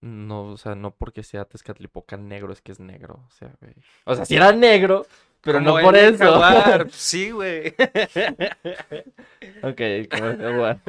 No, 0.01 0.45
o 0.45 0.57
sea, 0.57 0.73
no 0.73 0.95
porque 0.95 1.21
sea 1.21 1.45
Tezcatlipoca 1.45 2.17
negro, 2.17 2.51
es 2.51 2.61
que 2.61 2.71
es 2.71 2.79
negro. 2.79 3.23
O 3.27 3.31
sea, 3.31 3.53
güey. 3.61 3.75
O 4.05 4.15
sea, 4.15 4.25
si 4.25 4.35
era 4.35 4.51
negro, 4.51 5.05
pero 5.41 5.59
Como 5.59 5.77
no 5.77 5.83
por 5.83 5.95
eso. 5.95 6.17
jaguar. 6.39 6.87
Sí, 6.91 7.29
güey. 7.29 7.67
ok, 9.61 9.81
como 10.09 10.25
el 10.29 10.37
jaguar. 10.37 10.79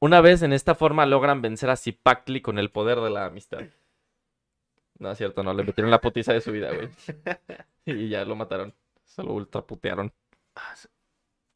Una 0.00 0.20
vez 0.22 0.42
en 0.42 0.52
esta 0.54 0.74
forma 0.74 1.04
logran 1.04 1.42
vencer 1.42 1.68
a 1.70 1.76
Zipacli 1.76 2.40
con 2.40 2.58
el 2.58 2.70
poder 2.70 3.00
de 3.00 3.10
la 3.10 3.26
amistad. 3.26 3.60
No 4.98 5.10
es 5.12 5.18
cierto, 5.18 5.42
no, 5.42 5.54
le 5.54 5.62
metieron 5.62 5.90
la 5.90 6.00
putiza 6.00 6.32
de 6.32 6.40
su 6.40 6.52
vida, 6.52 6.72
güey. 6.72 6.88
Y 7.84 8.08
ya 8.08 8.24
lo 8.24 8.36
mataron. 8.36 8.74
Se 9.04 9.22
lo 9.22 9.32
ultraputearon. 9.32 10.12
Ah, 10.54 10.74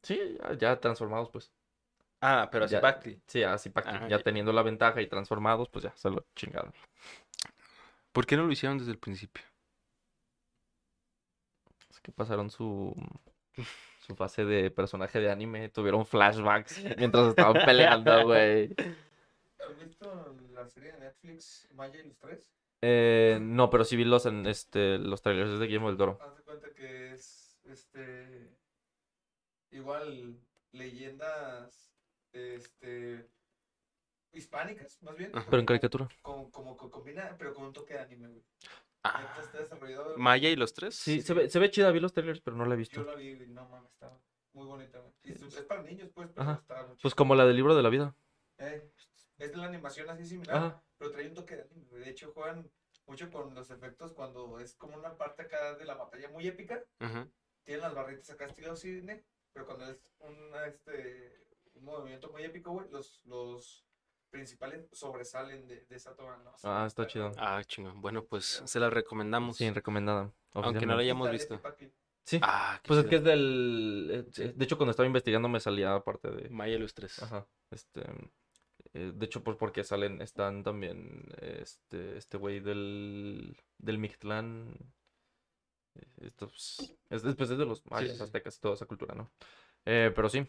Sí, 0.01 0.37
ya, 0.39 0.53
ya 0.57 0.79
transformados, 0.79 1.29
pues. 1.29 1.51
Ah, 2.19 2.49
pero 2.51 2.65
así. 2.65 2.75
Pacti. 2.77 3.19
Sí, 3.27 3.43
a 3.43 3.57
Zipacli. 3.57 3.91
Ah, 3.93 4.01
ya 4.07 4.17
ya. 4.17 4.23
teniendo 4.23 4.51
la 4.53 4.61
ventaja 4.61 5.01
y 5.01 5.07
transformados, 5.07 5.69
pues 5.69 5.83
ya 5.83 5.93
se 5.95 6.09
lo 6.09 6.25
chingaron. 6.35 6.73
¿Por 8.11 8.25
qué 8.25 8.37
no 8.37 8.43
lo 8.45 8.51
hicieron 8.51 8.77
desde 8.77 8.91
el 8.91 8.99
principio? 8.99 9.43
Es 11.89 11.99
que 11.99 12.11
pasaron 12.11 12.49
su, 12.49 12.95
su 14.05 14.15
fase 14.15 14.45
de 14.45 14.71
personaje 14.71 15.19
de 15.19 15.31
anime. 15.31 15.69
Tuvieron 15.69 16.05
flashbacks 16.05 16.81
mientras 16.97 17.29
estaban 17.29 17.53
peleando, 17.65 18.25
güey. 18.25 18.73
¿Has 19.59 19.79
visto 19.79 20.35
la 20.53 20.67
serie 20.67 20.91
de 20.93 20.99
Netflix 20.99 21.67
Maya 21.73 21.99
y 21.99 22.07
los 22.07 22.17
tres? 22.19 22.49
Eh, 22.85 23.39
no, 23.41 23.69
pero 23.69 23.85
sí 23.85 23.95
vi 23.95 24.03
los, 24.03 24.25
en, 24.25 24.45
este, 24.45 24.97
los 24.97 25.21
trailers 25.21 25.57
de 25.57 25.65
Guillermo 25.67 25.87
del 25.87 25.97
Toro. 25.97 26.19
Haz 26.21 26.35
de 26.35 26.43
cuenta 26.43 26.73
que 26.73 27.13
es 27.13 27.57
este 27.63 28.57
igual 29.71 30.37
leyendas 30.73 31.93
este 32.33 33.29
hispánicas, 34.33 35.01
más 35.01 35.15
bien. 35.15 35.31
Pero 35.31 35.59
en 35.59 35.65
caricatura. 35.65 36.09
Como, 36.21 36.51
como 36.51 36.75
que 36.75 36.89
combina, 36.89 37.35
pero 37.37 37.53
con 37.53 37.65
un 37.67 37.73
toque 37.73 37.93
de 37.93 37.99
anime, 38.01 38.27
güey. 38.27 38.43
Ah, 39.03 39.33
desarrollado. 39.53 40.17
Maya 40.17 40.49
y 40.49 40.55
los 40.55 40.73
tres. 40.73 40.95
Sí, 40.95 41.21
se 41.21 41.33
ve, 41.33 41.49
se 41.49 41.59
ve 41.59 41.69
chida, 41.69 41.91
vi 41.91 41.99
los 42.01 42.13
trailers, 42.13 42.41
pero 42.41 42.57
no 42.57 42.65
la 42.65 42.73
he 42.73 42.77
Yo 42.77 42.79
visto. 42.79 43.03
la 43.03 43.15
vi 43.15 43.29
y 43.31 43.47
no 43.47 43.67
mames, 43.69 43.91
está 43.91 44.11
muy 44.53 44.65
bonita, 44.65 44.99
güey. 44.99 45.13
Y 45.23 45.35
su- 45.37 45.47
es 45.47 45.61
para 45.63 45.83
niños, 45.83 46.09
pues, 46.13 46.29
pero 46.33 46.41
Ajá. 46.41 46.59
está 46.61 46.93
Pues 47.01 47.15
como 47.15 47.35
la 47.35 47.45
del 47.45 47.55
libro 47.55 47.75
de 47.75 47.83
la 47.83 47.89
vida. 47.89 48.15
Eh, 48.57 48.91
es 49.37 49.51
de 49.51 49.57
la 49.57 49.67
animación 49.67 50.09
así 50.09 50.25
similar, 50.25 50.55
Ajá. 50.55 50.83
Pero 51.03 51.11
trae 51.11 51.27
un 51.27 51.33
toque 51.33 51.55
de 51.57 51.63
anime. 51.63 51.99
De 51.99 52.09
hecho, 52.09 52.31
juegan 52.33 52.69
mucho 53.07 53.29
con 53.29 53.53
los 53.53 53.69
efectos 53.69 54.13
cuando 54.13 54.59
es 54.59 54.73
como 54.75 54.95
una 54.95 55.17
parte 55.17 55.41
acá 55.43 55.75
de 55.75 55.83
la 55.85 55.95
batalla 55.95 56.29
muy 56.29 56.47
épica. 56.47 56.81
Ajá. 56.99 57.27
tienen 57.65 57.81
las 57.81 57.93
barritas 57.93 58.29
acá 58.29 58.45
estilo 58.45 58.75
cine, 58.75 59.25
pero 59.51 59.65
cuando 59.65 59.85
es 59.89 60.13
una, 60.19 60.65
este, 60.65 61.45
un 61.75 61.83
movimiento 61.85 62.29
muy 62.31 62.43
épico, 62.43 62.71
güey, 62.71 62.89
los, 62.89 63.21
los 63.25 63.85
principales 64.29 64.87
sobresalen 64.93 65.67
de, 65.67 65.85
de 65.85 65.95
esa 65.95 66.15
toma. 66.15 66.37
¿no? 66.37 66.51
O 66.51 66.57
sea, 66.57 66.83
Ah, 66.83 66.87
está 66.87 67.05
chido. 67.05 67.31
Ah, 67.37 67.61
chingón. 67.65 68.01
Bueno, 68.01 68.23
pues 68.25 68.63
se 68.65 68.79
la 68.79 68.89
recomendamos. 68.89 69.57
Sí, 69.57 69.69
recomendada. 69.71 70.31
Aunque 70.53 70.85
no 70.85 70.95
la 70.95 71.01
hayamos 71.01 71.29
visto. 71.29 71.59
Sí. 72.25 72.39
Ah, 72.41 72.79
Pues 72.85 72.99
es 73.01 73.05
que 73.07 73.17
es 73.17 73.23
del. 73.23 74.25
eh. 74.37 74.53
De 74.55 74.63
hecho, 74.63 74.77
cuando 74.77 74.91
estaba 74.91 75.07
investigando 75.07 75.49
me 75.49 75.59
salía 75.59 75.93
aparte 75.93 76.31
de. 76.31 76.49
Maya 76.49 76.75
y 76.75 76.79
los 76.79 76.93
tres. 76.93 77.21
Ajá. 77.21 77.45
Este. 77.69 78.01
Eh, 78.93 79.11
de 79.15 79.25
hecho, 79.25 79.43
pues 79.43 79.57
porque 79.57 79.83
salen, 79.83 80.21
están 80.21 80.63
también 80.63 81.25
este, 81.41 82.17
este 82.17 82.37
güey 82.37 82.59
del, 82.59 83.55
del 83.77 83.97
Mictlán. 83.97 84.75
eh, 85.95 86.01
Esto 86.27 86.47
pues, 86.47 86.93
es 87.09 87.23
después 87.23 87.49
de 87.49 87.65
los 87.65 87.85
mayas, 87.89 88.17
sí, 88.17 88.23
aztecas 88.23 88.57
y 88.57 88.59
toda 88.61 88.75
esa 88.75 88.85
cultura, 88.85 89.15
¿no? 89.15 89.31
Eh, 89.85 90.11
pero 90.15 90.29
sí, 90.29 90.45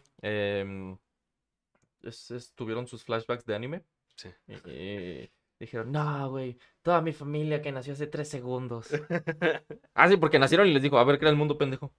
es- 2.03 2.31
es- 2.31 2.53
tuvieron 2.53 2.87
sus 2.87 3.03
flashbacks 3.03 3.45
de 3.45 3.55
anime. 3.55 3.83
Sí. 4.15 4.29
Y, 4.47 4.53
y 4.71 5.31
dijeron, 5.59 5.91
no, 5.91 6.29
güey, 6.29 6.57
toda 6.81 7.01
mi 7.01 7.11
familia 7.13 7.61
que 7.61 7.71
nació 7.71 7.93
hace 7.93 8.07
tres 8.07 8.29
segundos. 8.29 8.87
ah, 9.95 10.09
sí, 10.09 10.17
porque 10.17 10.39
nacieron 10.39 10.67
y 10.67 10.73
les 10.73 10.83
dijo, 10.83 10.97
a 10.97 11.03
ver, 11.03 11.19
crea 11.19 11.31
el 11.31 11.37
mundo, 11.37 11.57
pendejo. 11.57 11.93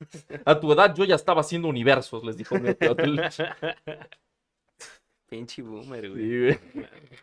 A 0.44 0.60
tu 0.60 0.72
edad 0.72 0.94
yo 0.94 1.04
ya 1.04 1.14
estaba 1.14 1.40
haciendo 1.40 1.68
universos, 1.68 2.24
les 2.24 2.36
dijo. 2.36 2.56
Pinche 5.28 5.62
boomer, 5.62 6.10
güey. 6.10 6.22
Sí, 6.22 6.38
güey. 6.40 6.58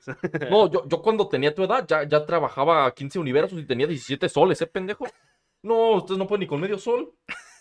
No, 0.49 0.69
yo, 0.69 0.87
yo 0.87 1.01
cuando 1.01 1.27
tenía 1.29 1.53
tu 1.53 1.63
edad 1.63 1.85
ya, 1.87 2.03
ya 2.03 2.25
trabajaba 2.25 2.93
15 2.93 3.19
universos 3.19 3.59
y 3.59 3.65
tenía 3.65 3.87
17 3.87 4.27
soles, 4.27 4.61
¿eh, 4.61 4.67
pendejo? 4.67 5.07
No, 5.61 5.91
ustedes 5.91 6.17
no 6.17 6.27
pueden 6.27 6.41
ni 6.41 6.47
con 6.47 6.59
medio 6.59 6.77
sol. 6.77 7.13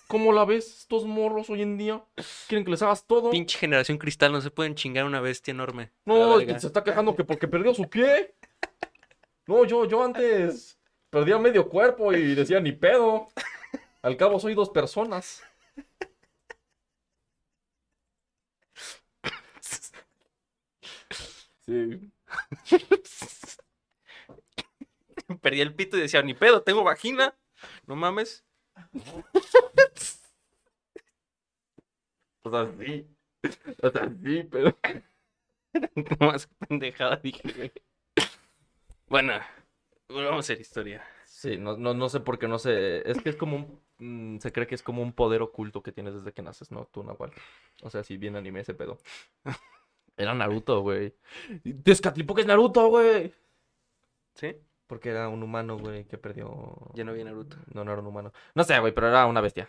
¿Cómo 0.08 0.32
la 0.32 0.44
ves? 0.44 0.80
Estos 0.80 1.04
morros 1.06 1.48
hoy 1.48 1.62
en 1.62 1.78
día 1.78 2.04
quieren 2.48 2.64
que 2.64 2.70
les 2.72 2.82
hagas 2.82 3.06
todo. 3.06 3.30
Pinche 3.30 3.58
generación 3.58 3.96
cristal, 3.96 4.32
no 4.32 4.40
se 4.40 4.50
pueden 4.50 4.74
chingar 4.74 5.04
una 5.04 5.20
bestia 5.20 5.52
enorme. 5.52 5.92
No, 6.04 6.38
es 6.38 6.46
que 6.46 6.60
se 6.60 6.66
está 6.66 6.84
quejando 6.84 7.14
que 7.14 7.24
porque 7.24 7.48
perdió 7.48 7.72
su 7.72 7.88
pie. 7.88 8.34
No, 9.46 9.64
yo, 9.64 9.86
yo 9.86 10.04
antes 10.04 10.78
perdía 11.08 11.38
medio 11.38 11.68
cuerpo 11.68 12.12
y 12.12 12.34
decía 12.34 12.60
ni 12.60 12.72
pedo. 12.72 13.28
Al 14.02 14.16
cabo 14.16 14.38
soy 14.38 14.54
dos 14.54 14.70
personas. 14.70 15.42
Sí. 21.64 22.12
Perdí 25.40 25.60
el 25.60 25.74
pito 25.74 25.96
y 25.96 26.00
decía, 26.00 26.22
ni 26.22 26.34
pedo, 26.34 26.62
tengo 26.62 26.84
vagina. 26.84 27.34
No 27.86 27.96
mames. 27.96 28.44
O 32.44 32.50
sea, 32.50 32.70
sí. 32.78 33.06
O 33.82 33.90
sea, 33.90 34.08
sí, 34.22 34.44
pero. 34.50 34.76
No 36.20 36.26
más 36.26 36.46
pendejada, 36.68 37.16
dije, 37.16 37.50
güey. 37.56 37.72
Bueno, 39.08 39.34
volvamos 40.08 40.36
a 40.36 40.40
hacer 40.40 40.60
historia. 40.60 41.02
Sí, 41.24 41.56
no, 41.56 41.76
no, 41.76 41.94
no 41.94 42.08
sé 42.08 42.20
por 42.20 42.38
qué 42.38 42.46
no 42.46 42.58
sé. 42.58 43.08
Es 43.10 43.20
que 43.22 43.30
es 43.30 43.36
como 43.36 43.56
un. 43.56 44.34
mm, 44.36 44.38
se 44.40 44.52
cree 44.52 44.66
que 44.66 44.74
es 44.74 44.82
como 44.82 45.02
un 45.02 45.12
poder 45.12 45.42
oculto 45.42 45.82
que 45.82 45.92
tienes 45.92 46.14
desde 46.14 46.32
que 46.32 46.42
naces, 46.42 46.70
¿no? 46.70 46.86
Tú, 46.92 47.02
Nahual. 47.02 47.32
O 47.82 47.90
sea, 47.90 48.04
si 48.04 48.16
bien 48.18 48.36
anime 48.36 48.60
ese 48.60 48.74
pedo. 48.74 48.98
Era 50.22 50.34
Naruto, 50.34 50.80
güey. 50.82 51.14
Tezcatlipoca 51.82 52.40
es 52.40 52.46
Naruto, 52.46 52.86
güey. 52.88 53.34
¿Sí? 54.34 54.56
Porque 54.86 55.10
era 55.10 55.28
un 55.28 55.42
humano, 55.42 55.78
güey, 55.78 56.04
que 56.04 56.18
perdió. 56.18 56.76
Ya 56.94 57.04
no 57.04 57.12
vi 57.12 57.24
Naruto. 57.24 57.56
No, 57.74 57.84
no 57.84 57.92
era 57.92 58.00
un 58.00 58.06
humano. 58.06 58.32
No 58.54 58.62
sé, 58.64 58.78
güey, 58.78 58.92
pero 58.94 59.08
era 59.08 59.26
una 59.26 59.40
bestia. 59.40 59.68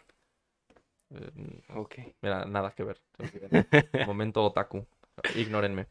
Eh, 1.10 1.62
Ok. 1.76 1.96
Mira, 2.22 2.46
nada 2.46 2.72
que 2.72 2.84
ver. 2.84 3.02
Momento 4.08 4.44
otaku. 4.44 4.86
Ignórenme. 5.36 5.88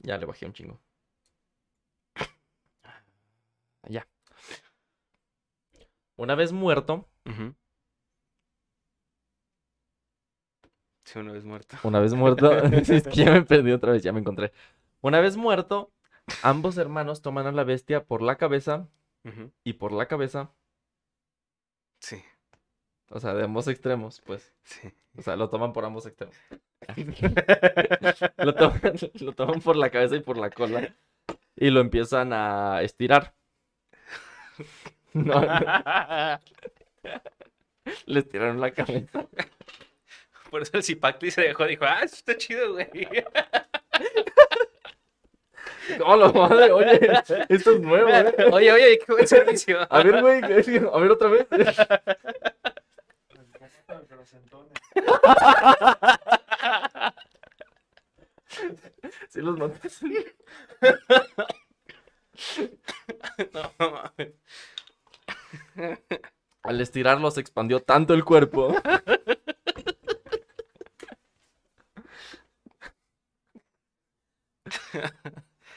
Ya 0.00 0.16
le 0.18 0.26
bajé 0.26 0.46
un 0.46 0.52
chingo. 0.52 0.80
Ya. 3.88 4.06
Una 6.16 6.34
vez 6.34 6.52
muerto, 6.52 7.08
Ujú. 7.26 7.54
Sí, 11.08 11.18
una 11.18 11.32
vez 11.32 11.44
muerto. 11.46 11.74
una 11.84 12.00
vez 12.00 12.12
muerto, 12.12 12.52
es 12.72 13.08
que 13.08 13.24
ya 13.24 13.32
me 13.32 13.42
perdí 13.42 13.72
otra 13.72 13.92
vez, 13.92 14.02
ya 14.02 14.12
me 14.12 14.20
encontré. 14.20 14.52
Una 15.00 15.20
vez 15.20 15.38
muerto, 15.38 15.90
ambos 16.42 16.76
hermanos 16.76 17.22
toman 17.22 17.46
a 17.46 17.52
la 17.52 17.64
bestia 17.64 18.04
por 18.04 18.20
la 18.20 18.36
cabeza 18.36 18.88
y 19.62 19.74
por 19.74 19.92
la 19.92 20.06
cabeza, 20.06 20.50
Sí, 22.00 22.22
o 23.10 23.18
sea, 23.18 23.34
de 23.34 23.44
ambos 23.44 23.66
extremos, 23.68 24.22
pues. 24.24 24.54
sí. 24.62 24.88
O 25.16 25.22
sea, 25.22 25.34
lo 25.34 25.50
toman 25.50 25.72
por 25.72 25.84
ambos 25.84 26.06
extremos. 26.06 26.36
Lo 28.36 28.54
toman, 28.54 28.80
lo 29.20 29.32
toman 29.32 29.60
por 29.60 29.76
la 29.76 29.90
cabeza 29.90 30.14
y 30.14 30.20
por 30.20 30.38
la 30.38 30.50
cola. 30.50 30.94
Y 31.56 31.70
lo 31.70 31.80
empiezan 31.80 32.32
a 32.32 32.82
estirar. 32.82 33.34
No, 35.12 35.40
no, 35.40 36.38
le 38.06 38.20
estiraron 38.20 38.60
la 38.60 38.70
cabeza. 38.70 39.26
Por 40.50 40.62
eso 40.62 40.76
el 40.76 40.82
Zipacli 40.82 41.30
se 41.30 41.42
dejó, 41.42 41.64
dijo, 41.66 41.84
ah, 41.84 42.00
está 42.02 42.36
chido, 42.36 42.72
güey. 42.72 42.88
¡Hola, 46.04 46.30
madre! 46.32 46.72
Oye, 46.72 47.00
esto 47.48 47.72
es 47.72 47.80
nuevo, 47.80 48.08
¿eh? 48.08 48.34
Oye, 48.52 48.72
oye, 48.72 48.98
qué 48.98 49.12
buen 49.12 49.26
servicio. 49.26 49.78
A 49.90 50.02
ver, 50.02 50.20
güey, 50.20 50.42
a 50.42 50.98
ver 50.98 51.10
otra 51.10 51.28
vez. 51.28 51.46
Sí 59.28 59.40
los 59.40 59.58
matas. 59.58 60.00
No, 63.52 63.72
mames. 63.78 64.34
Al 66.62 66.80
estirarlo 66.80 67.30
se 67.30 67.40
expandió 67.40 67.80
tanto 67.80 68.14
el 68.14 68.24
cuerpo. 68.24 68.74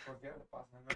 ¿Por 0.05 0.19
qué 0.19 0.27
me 0.27 0.34
pasa, 0.49 0.79
no? 0.79 0.88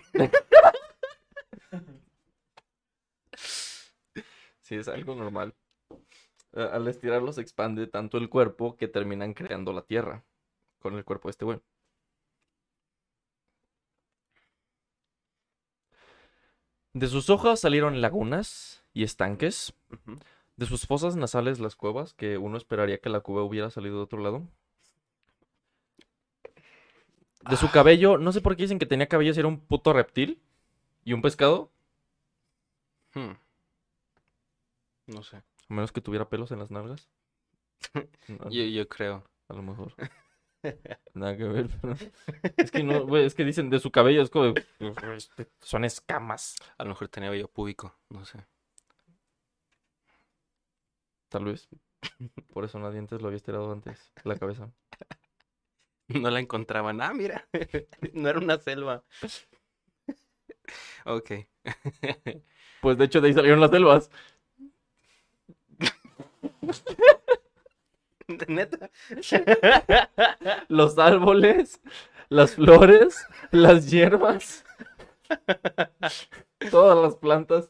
algo 4.93 5.15
normal. 5.15 5.53
Se 7.33 7.41
expande 7.41 7.87
tanto 7.87 8.17
el 8.17 8.29
cuerpo 8.29 8.75
que 8.77 8.87
terminan 8.87 9.33
creando 9.33 9.73
la 9.73 9.81
tierra 9.83 10.23
con 10.79 10.95
el 10.95 11.03
cuerpo 11.03 11.27
de 11.27 11.31
este 11.31 11.45
güey. 11.45 11.59
De 16.93 17.07
sus 17.07 17.29
hojas 17.29 17.59
salieron 17.59 18.01
lagunas 18.01 18.83
y 18.93 19.03
estanques. 19.03 19.73
De 20.55 20.65
sus 20.65 20.87
fosas 20.87 21.15
nasales 21.15 21.59
las 21.59 21.75
cuevas, 21.75 22.13
que 22.13 22.37
uno 22.37 22.57
esperaría 22.57 22.99
que 22.99 23.09
la 23.09 23.19
cueva 23.19 23.43
hubiera 23.43 23.69
salido 23.69 23.97
de 23.97 24.03
otro 24.03 24.19
lado. 24.19 24.47
De 27.49 27.57
su 27.57 27.69
cabello, 27.69 28.17
no 28.17 28.31
sé 28.31 28.41
por 28.41 28.55
qué 28.55 28.63
dicen 28.63 28.79
que 28.79 28.85
tenía 28.85 29.07
cabello 29.07 29.33
si 29.33 29.39
era 29.39 29.47
un 29.47 29.59
puto 29.59 29.93
reptil 29.93 30.41
y 31.03 31.13
un 31.13 31.21
pescado, 31.21 31.69
Hmm. 33.15 33.37
No 35.07 35.23
sé. 35.23 35.41
A 35.69 35.73
menos 35.73 35.91
que 35.91 36.01
tuviera 36.01 36.29
pelos 36.29 36.51
en 36.51 36.59
las 36.59 36.71
nalgas. 36.71 37.09
No, 38.27 38.49
Yo, 38.51 38.63
yo 38.63 38.87
creo. 38.87 39.23
a 39.49 39.53
lo 39.53 39.63
mejor. 39.63 39.93
Nada 41.13 41.37
que 41.37 41.43
ver, 41.43 41.69
pero... 41.81 41.95
Es 42.57 42.71
que 42.71 42.83
no, 42.83 43.05
güey, 43.05 43.25
es 43.25 43.35
que 43.35 43.45
dicen 43.45 43.69
de 43.69 43.79
su 43.79 43.91
cabello, 43.91 44.21
es 44.23 44.29
como... 44.31 44.45
de, 44.53 44.65
"Este, 45.15 45.47
Son 45.61 45.85
escamas. 45.85 46.55
A 46.77 46.83
lo 46.83 46.89
mejor 46.89 47.07
tenía 47.09 47.29
vello 47.29 47.47
púbico. 47.47 47.95
No 48.09 48.25
sé. 48.25 48.39
Tal 51.29 51.45
vez. 51.45 51.67
Por 52.53 52.65
eso 52.65 52.79
nadie 52.79 52.99
antes 52.99 53.21
lo 53.21 53.27
había 53.27 53.37
estirado 53.37 53.71
antes, 53.71 54.11
la 54.23 54.37
cabeza. 54.37 54.71
No 56.07 56.29
la 56.29 56.39
encontraban. 56.39 57.01
Ah, 57.01 57.13
mira. 57.13 57.47
no 58.13 58.29
era 58.29 58.39
una 58.39 58.57
selva. 58.59 59.03
ok. 61.05 61.31
Pues 62.81 62.97
de 62.97 63.05
hecho 63.05 63.21
de 63.21 63.27
ahí 63.29 63.33
salieron 63.33 63.59
las 63.61 63.71
selvas. 63.71 64.11
Neta. 68.47 68.89
Los 70.67 70.97
árboles, 70.97 71.79
las 72.29 72.55
flores, 72.55 73.27
las 73.51 73.89
hierbas, 73.89 74.65
todas 76.71 76.97
las 76.97 77.15
plantas. 77.15 77.69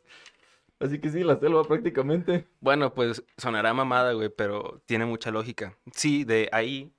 Así 0.80 1.00
que 1.00 1.10
sí, 1.10 1.24
la 1.24 1.40
selva 1.40 1.64
prácticamente. 1.64 2.48
Bueno, 2.60 2.94
pues 2.94 3.24
sonará 3.38 3.74
mamada, 3.74 4.14
güey, 4.14 4.30
pero 4.30 4.82
tiene 4.86 5.06
mucha 5.06 5.32
lógica. 5.32 5.78
Sí, 5.94 6.26
de 6.26 6.50
ahí 6.52 6.94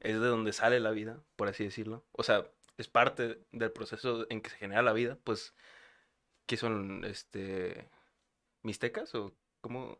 es 0.00 0.20
de 0.20 0.26
donde 0.26 0.52
sale 0.52 0.80
la 0.80 0.90
vida, 0.90 1.22
por 1.36 1.48
así 1.48 1.64
decirlo. 1.64 2.04
O 2.12 2.22
sea, 2.22 2.46
es 2.76 2.88
parte 2.88 3.40
del 3.52 3.72
proceso 3.72 4.26
en 4.30 4.40
que 4.42 4.50
se 4.50 4.56
genera 4.56 4.82
la 4.82 4.92
vida, 4.92 5.18
pues, 5.24 5.54
¿qué 6.46 6.56
son, 6.56 7.04
este, 7.04 7.88
mixtecas 8.62 9.14
o 9.14 9.32
cómo? 9.60 9.98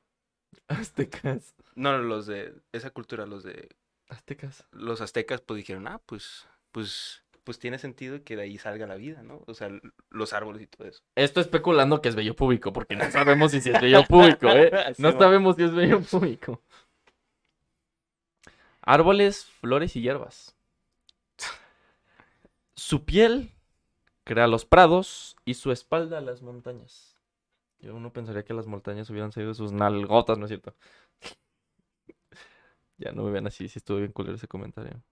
Aztecas. 0.68 1.54
No, 1.74 1.98
los 1.98 2.26
de 2.26 2.54
esa 2.72 2.90
cultura, 2.90 3.26
los 3.26 3.42
de 3.42 3.68
Aztecas. 4.08 4.64
los 4.70 5.00
aztecas, 5.00 5.40
pues 5.40 5.58
dijeron, 5.58 5.88
ah, 5.88 6.00
pues, 6.06 6.46
pues, 6.72 7.24
pues 7.44 7.58
tiene 7.58 7.78
sentido 7.78 8.22
que 8.22 8.36
de 8.36 8.42
ahí 8.42 8.58
salga 8.58 8.86
la 8.86 8.94
vida, 8.94 9.22
¿no? 9.22 9.42
O 9.46 9.54
sea, 9.54 9.70
los 10.10 10.32
árboles 10.32 10.62
y 10.62 10.66
todo 10.66 10.86
eso. 10.86 11.02
Esto 11.16 11.40
especulando 11.40 12.00
que 12.00 12.08
es 12.08 12.14
vello 12.14 12.36
público, 12.36 12.72
porque 12.72 12.96
no 12.96 13.10
sabemos 13.10 13.50
si, 13.52 13.58
es 13.58 13.80
vello 13.80 14.04
público, 14.04 14.48
¿eh? 14.48 14.70
No 14.98 15.12
sabemos 15.12 15.56
si 15.56 15.64
es 15.64 15.74
vello 15.74 16.00
público. 16.00 16.62
Árboles, 18.80 19.44
flores 19.44 19.96
y 19.96 20.02
hierbas. 20.02 20.54
Su 22.76 23.04
piel 23.04 23.50
crea 24.22 24.46
los 24.46 24.64
prados 24.64 25.36
y 25.44 25.54
su 25.54 25.72
espalda 25.72 26.20
las 26.20 26.42
montañas. 26.42 27.15
Yo 27.86 27.94
uno 27.94 28.12
pensaría 28.12 28.44
que 28.44 28.52
las 28.52 28.66
montañas 28.66 29.08
hubieran 29.10 29.30
salido 29.30 29.50
de 29.52 29.54
sus 29.54 29.70
nalgotas, 29.70 30.36
¿no 30.38 30.46
es 30.46 30.48
cierto? 30.48 30.74
Ya 32.98 33.12
no 33.12 33.24
me 33.24 33.30
vean 33.30 33.46
así, 33.46 33.68
si 33.68 33.78
estuvo 33.78 33.98
bien 33.98 34.10
culero 34.12 34.36
ese 34.36 34.48
comentario. 34.48 35.02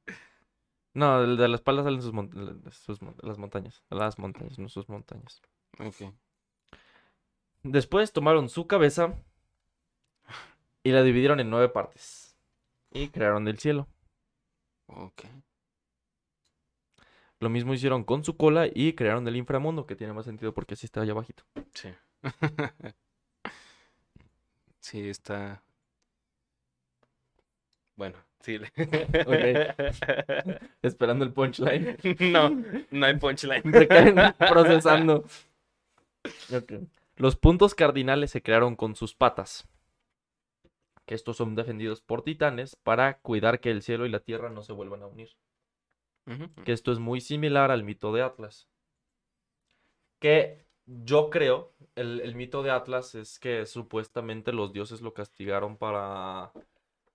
No, 0.94 1.22
el 1.22 1.37
de 1.37 1.48
la 1.48 1.56
espalda 1.56 1.82
salen 1.84 2.02
sus, 2.02 2.12
mon- 2.12 2.62
sus 2.72 3.00
mon- 3.02 3.16
las 3.22 3.38
montañas. 3.38 3.82
Las 3.90 4.18
montañas, 4.18 4.58
no 4.58 4.68
sus 4.68 4.88
montañas. 4.88 5.42
Ok. 5.78 6.12
Después 7.64 8.12
tomaron 8.12 8.48
su 8.48 8.66
cabeza 8.66 9.14
y 10.82 10.90
la 10.92 11.02
dividieron 11.02 11.40
en 11.40 11.50
nueve 11.50 11.68
partes. 11.68 12.37
Y 12.92 13.08
crearon 13.08 13.46
el 13.48 13.58
cielo. 13.58 13.87
Ok. 14.87 15.24
Lo 17.40 17.48
mismo 17.50 17.74
hicieron 17.74 18.04
con 18.04 18.24
su 18.24 18.37
cola 18.37 18.66
y 18.72 18.94
crearon 18.94 19.28
el 19.28 19.37
inframundo, 19.37 19.87
que 19.87 19.96
tiene 19.96 20.12
más 20.12 20.24
sentido 20.24 20.52
porque 20.54 20.74
así 20.74 20.87
está 20.87 21.02
allá 21.02 21.12
abajito. 21.12 21.44
Sí. 21.74 21.88
sí, 24.80 25.08
está. 25.08 25.62
Bueno, 27.96 28.16
sí. 28.40 28.58
Esperando 30.82 31.24
el 31.24 31.32
punchline. 31.32 31.96
no, 32.20 32.50
no 32.90 33.06
hay 33.06 33.16
punchline. 33.16 33.72
Se 33.72 33.88
caen 33.88 34.16
procesando. 34.38 35.24
Los 37.16 37.37
puntos 37.37 37.74
cardinales 37.74 38.30
se 38.30 38.42
crearon 38.42 38.76
con 38.76 38.96
sus 38.96 39.14
patas. 39.14 39.68
Que 41.06 41.14
estos 41.14 41.37
son 41.37 41.54
defendidos 41.54 42.00
por 42.00 42.22
titanes 42.22 42.76
para 42.76 43.18
cuidar 43.18 43.60
que 43.60 43.70
el 43.70 43.82
cielo 43.82 44.06
y 44.06 44.08
la 44.08 44.20
tierra 44.20 44.48
no 44.48 44.62
se 44.62 44.72
vuelvan 44.72 45.02
a 45.02 45.06
unir. 45.06 45.37
Que 46.64 46.72
esto 46.72 46.90
es 46.90 46.98
muy 46.98 47.20
similar 47.20 47.70
al 47.70 47.84
mito 47.84 48.12
de 48.12 48.22
Atlas. 48.22 48.66
Que 50.18 50.64
yo 50.86 51.30
creo, 51.30 51.72
el, 51.94 52.20
el 52.20 52.34
mito 52.34 52.62
de 52.62 52.70
Atlas 52.70 53.14
es 53.14 53.38
que 53.38 53.66
supuestamente 53.66 54.52
los 54.52 54.72
dioses 54.72 55.00
lo 55.00 55.14
castigaron 55.14 55.76
para... 55.76 56.52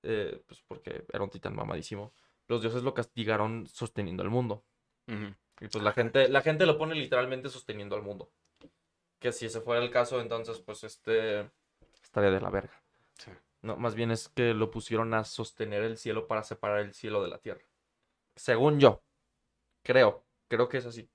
eh, 0.04 0.42
pues 0.48 0.62
porque 0.68 1.06
era 1.12 1.24
un 1.24 1.30
titán 1.30 1.56
mamadísimo. 1.56 2.12
Los 2.48 2.62
dioses 2.62 2.84
lo 2.84 2.94
castigaron 2.94 3.68
sosteniendo 3.68 4.24
el 4.24 4.30
mundo. 4.30 4.64
Y 5.08 5.68
pues 5.68 5.84
la 5.84 5.92
gente, 5.92 6.30
la 6.30 6.42
gente 6.42 6.66
lo 6.66 6.78
pone 6.78 6.96
literalmente 6.96 7.50
sosteniendo 7.50 7.96
al 7.96 8.04
mundo. 8.04 8.32
Que 9.20 9.32
si 9.32 9.46
ese 9.48 9.62
fuera 9.62 9.84
el 9.84 9.92
caso, 9.92 10.22
entonces 10.22 10.60
pues 10.60 10.84
este 10.84 11.50
estaría 12.04 12.32
de 12.32 12.42
la 12.42 12.50
verga. 12.50 12.82
Sí. 13.18 13.32
No, 13.62 13.76
más 13.76 13.94
bien 13.94 14.12
es 14.12 14.30
que 14.30 14.54
lo 14.54 14.72
pusieron 14.72 15.14
a 15.14 15.26
sostener 15.26 15.84
el 15.84 15.98
cielo 15.98 16.28
para 16.28 16.44
separar 16.44 16.80
el 16.80 16.94
cielo 16.94 17.22
de 17.22 17.28
la 17.28 17.40
tierra. 17.40 17.62
Según 18.36 18.80
yo. 18.80 19.02
Creo. 19.84 20.24
Creo 20.48 20.70
que 20.70 20.78
es 20.78 20.86
así. 20.86 21.10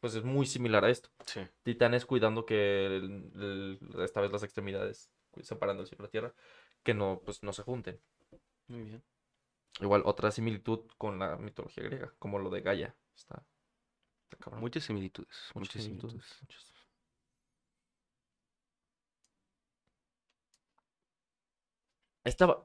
Pues 0.00 0.14
es 0.14 0.24
muy 0.24 0.46
similar 0.46 0.84
a 0.84 0.90
esto. 0.90 1.10
Sí. 1.26 1.40
Titanes 1.64 2.06
cuidando 2.06 2.46
que 2.46 2.86
el- 2.86 3.32
el- 3.34 4.00
esta 4.02 4.20
vez 4.20 4.30
las 4.32 4.42
extremidades 4.44 5.10
separando 5.42 5.82
el 5.82 5.88
cielo 5.88 6.04
y 6.04 6.06
la 6.06 6.10
tierra 6.10 6.34
que 6.82 6.94
no 6.94 7.20
pues 7.24 7.42
no 7.42 7.52
se 7.52 7.62
junten. 7.62 8.00
Muy 8.68 8.82
bien. 8.82 9.02
Igual 9.80 10.02
otra 10.04 10.30
similitud 10.30 10.86
con 10.98 11.18
la 11.18 11.36
mitología 11.36 11.84
griega, 11.84 12.14
como 12.18 12.38
lo 12.38 12.50
de 12.50 12.60
Gaia. 12.62 12.96
Está, 13.16 13.44
está 14.24 14.36
cabrón. 14.38 14.60
Muchas 14.60 14.84
similitudes. 14.84 15.28
Muchas 15.54 15.76
Muchas 15.76 15.82
similitudes, 15.84 16.12
similitudes. 16.12 16.42
muchas. 16.42 16.74
Estaba. 22.24 22.64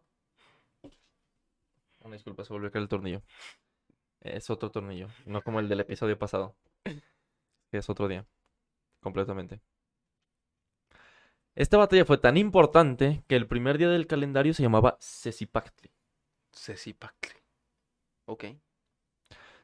Una 2.03 2.13
disculpa, 2.15 2.43
se 2.43 2.53
volvió 2.53 2.67
a 2.69 2.71
caer 2.71 2.83
el 2.83 2.89
tornillo. 2.89 3.23
Es 4.21 4.49
otro 4.49 4.71
tornillo, 4.71 5.07
no 5.25 5.43
como 5.43 5.59
el 5.59 5.69
del 5.69 5.81
episodio 5.81 6.17
pasado. 6.17 6.55
Que 7.73 7.79
es 7.79 7.89
otro 7.89 8.07
día. 8.07 8.27
Completamente. 9.01 9.59
Esta 11.55 11.77
batalla 11.77 12.05
fue 12.05 12.19
tan 12.19 12.37
importante 12.37 13.23
que 13.27 13.35
el 13.35 13.47
primer 13.47 13.79
día 13.79 13.89
del 13.89 14.05
calendario 14.05 14.53
se 14.53 14.61
llamaba 14.61 14.95
Sesipactli. 14.99 15.89
Cecipactli. 16.51 17.41
Ok. 18.25 18.45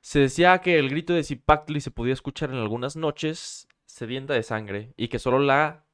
Se 0.02 0.19
decía 0.19 0.60
que 0.60 0.80
el 0.80 0.89
grito 0.89 1.13
de 1.13 1.24
Zipactli 1.24 1.82
se 1.82 1.91
podía 1.91 2.13
escuchar 2.13 2.50
en 2.52 2.58
algunas 2.58 2.95
noches 2.95 3.67
sedienta 3.86 4.34
de 4.34 4.43
sangre 4.43 4.93
y 4.98 5.08
que 5.10 5.19
solo 5.19 5.39
la 5.39 5.86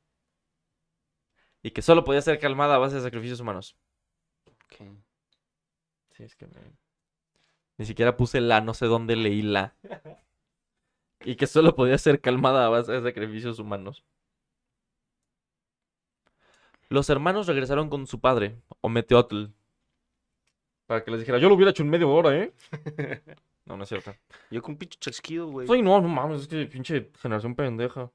y 1.61 1.71
que 1.71 1.81
solo 1.81 2.05
podía 2.05 2.21
ser 2.21 2.39
calmada 2.39 2.75
a 2.75 2.77
base 2.77 2.95
de 2.95 3.01
sacrificios 3.01 3.41
humanos. 3.41 3.75
Ok. 4.47 4.87
Sí, 6.15 6.23
es 6.23 6.35
que 6.35 6.47
me- 6.47 6.75
ni 7.77 7.85
siquiera 7.85 8.17
puse 8.17 8.41
la, 8.41 8.61
no 8.61 8.73
sé 8.73 8.85
dónde 8.85 9.15
leí 9.15 9.41
la. 9.41 9.75
Y 11.25 11.35
que 11.35 11.47
solo 11.47 11.75
podía 11.75 11.97
ser 11.97 12.21
calmada 12.21 12.65
a 12.65 12.69
base 12.69 12.91
de 12.91 13.01
sacrificios 13.01 13.59
humanos. 13.59 14.03
Los 16.89 17.09
hermanos 17.09 17.47
regresaron 17.47 17.89
con 17.89 18.07
su 18.07 18.19
padre, 18.19 18.55
Ometeotl, 18.81 19.47
para 20.85 21.03
que 21.03 21.11
les 21.11 21.21
dijera, 21.21 21.39
yo 21.39 21.49
lo 21.49 21.55
hubiera 21.55 21.71
hecho 21.71 21.83
en 21.83 21.89
media 21.89 22.07
hora, 22.07 22.35
¿eh? 22.35 22.53
No, 23.65 23.75
no 23.75 23.81
es 23.81 23.89
cierto. 23.89 24.13
Yo 24.51 24.61
con 24.61 24.73
un 24.73 24.77
pinche 24.77 24.99
chasquido, 24.99 25.47
güey. 25.47 25.67
Ay, 25.67 25.81
no, 25.81 25.99
no 25.99 26.07
mames, 26.07 26.41
es 26.41 26.47
que 26.47 26.67
pinche 26.67 27.09
generación 27.19 27.55
pendeja. 27.55 28.11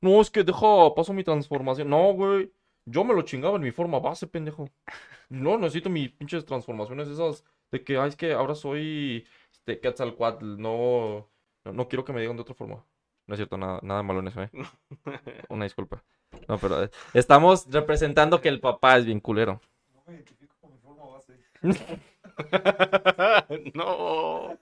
No, 0.00 0.20
es 0.20 0.30
que 0.30 0.44
deja, 0.44 0.94
paso 0.94 1.12
mi 1.12 1.24
transformación. 1.24 1.90
No, 1.90 2.12
güey. 2.12 2.52
Yo 2.84 3.02
me 3.02 3.14
lo 3.14 3.22
chingaba 3.22 3.56
en 3.56 3.62
mi 3.62 3.72
forma 3.72 3.98
base, 3.98 4.28
pendejo. 4.28 4.70
No, 5.28 5.58
necesito 5.58 5.90
mis 5.90 6.12
pinches 6.12 6.44
transformaciones 6.44 7.08
esas 7.08 7.44
de 7.72 7.82
que, 7.82 7.98
ay, 7.98 8.10
es 8.10 8.16
que 8.16 8.32
ahora 8.32 8.54
soy 8.54 9.26
este 9.50 9.80
Quetzalcoatl. 9.80 10.56
No, 10.56 11.28
no, 11.68 11.72
no 11.72 11.88
quiero 11.88 12.04
que 12.04 12.12
me 12.12 12.20
digan 12.20 12.36
de 12.36 12.42
otra 12.42 12.54
forma. 12.54 12.84
No 13.26 13.34
es 13.34 13.38
cierto, 13.38 13.58
nada, 13.58 13.78
nada 13.82 14.02
malo 14.02 14.20
en 14.20 14.28
eso, 14.28 14.42
eh. 14.42 14.50
Una 15.50 15.64
disculpa. 15.64 16.02
No, 16.48 16.58
pero 16.58 16.84
eh, 16.84 16.90
estamos 17.14 17.66
representando 17.70 18.40
que 18.40 18.48
el 18.48 18.60
papá 18.60 18.96
es 18.96 19.04
bien 19.04 19.20
culero. 19.20 19.60
No 19.94 20.02
me 20.06 20.14
identifico 20.14 20.54
con 20.60 20.72
mi 20.72 20.78
forma 20.78 21.04
base. 21.06 21.38
no. 23.74 24.58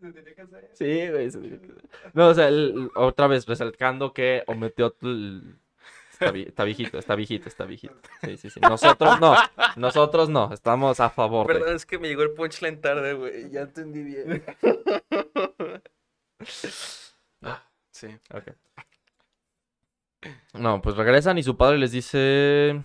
Se 0.00 0.12
tenía 0.12 0.34
que 0.34 0.42
hacer. 0.42 0.70
Sí, 0.74 1.08
güey. 1.10 1.30
No, 2.12 2.28
o 2.28 2.34
sea, 2.34 2.48
el- 2.48 2.90
otra 2.94 3.26
vez 3.26 3.46
recalcando 3.46 4.12
que 4.12 4.42
omitió 4.46 4.94
el- 5.02 5.58
Está, 6.18 6.30
vi- 6.30 6.42
está 6.48 6.64
viejito, 6.64 6.98
está 6.98 7.14
viejito, 7.14 7.48
está 7.48 7.64
viejito. 7.66 7.94
Sí, 8.22 8.36
sí, 8.38 8.48
sí. 8.50 8.58
Nosotros 8.60 9.20
no, 9.20 9.34
nosotros 9.76 10.30
no, 10.30 10.50
estamos 10.52 10.98
a 11.00 11.10
favor 11.10 11.46
de... 11.46 11.54
Perdón, 11.54 11.76
es 11.76 11.84
que 11.84 11.98
me 11.98 12.08
llegó 12.08 12.22
el 12.22 12.30
punchline 12.32 12.80
tarde, 12.80 13.12
güey. 13.12 13.50
Ya 13.50 13.60
entendí 13.62 14.02
bien. 14.02 14.42
sí. 17.90 18.08
Ok. 18.32 18.48
No, 20.54 20.80
pues 20.80 20.96
regresan 20.96 21.36
y 21.38 21.42
su 21.42 21.56
padre 21.56 21.78
les 21.78 21.92
dice... 21.92 22.82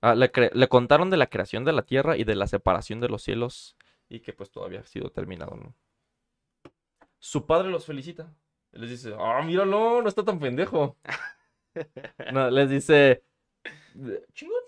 Ah, 0.00 0.14
le, 0.14 0.30
le 0.52 0.68
contaron 0.68 1.10
de 1.10 1.16
la 1.16 1.26
creación 1.26 1.64
de 1.64 1.72
la 1.72 1.82
tierra 1.82 2.16
y 2.16 2.22
de 2.22 2.36
la 2.36 2.46
separación 2.46 3.00
de 3.00 3.08
los 3.08 3.22
cielos 3.22 3.76
y 4.08 4.20
que 4.20 4.32
pues 4.32 4.50
todavía 4.52 4.78
ha 4.80 4.84
sido 4.84 5.10
terminado, 5.10 5.56
¿no? 5.56 5.74
Su 7.18 7.46
padre 7.46 7.68
los 7.68 7.84
felicita. 7.84 8.32
Les 8.70 8.90
dice, 8.90 9.12
ah, 9.18 9.42
míralo, 9.42 10.00
no 10.02 10.08
está 10.08 10.22
tan 10.24 10.38
pendejo. 10.38 10.96
No, 12.32 12.50
les 12.50 12.70
dice, 12.70 13.22
chingón. 14.32 14.62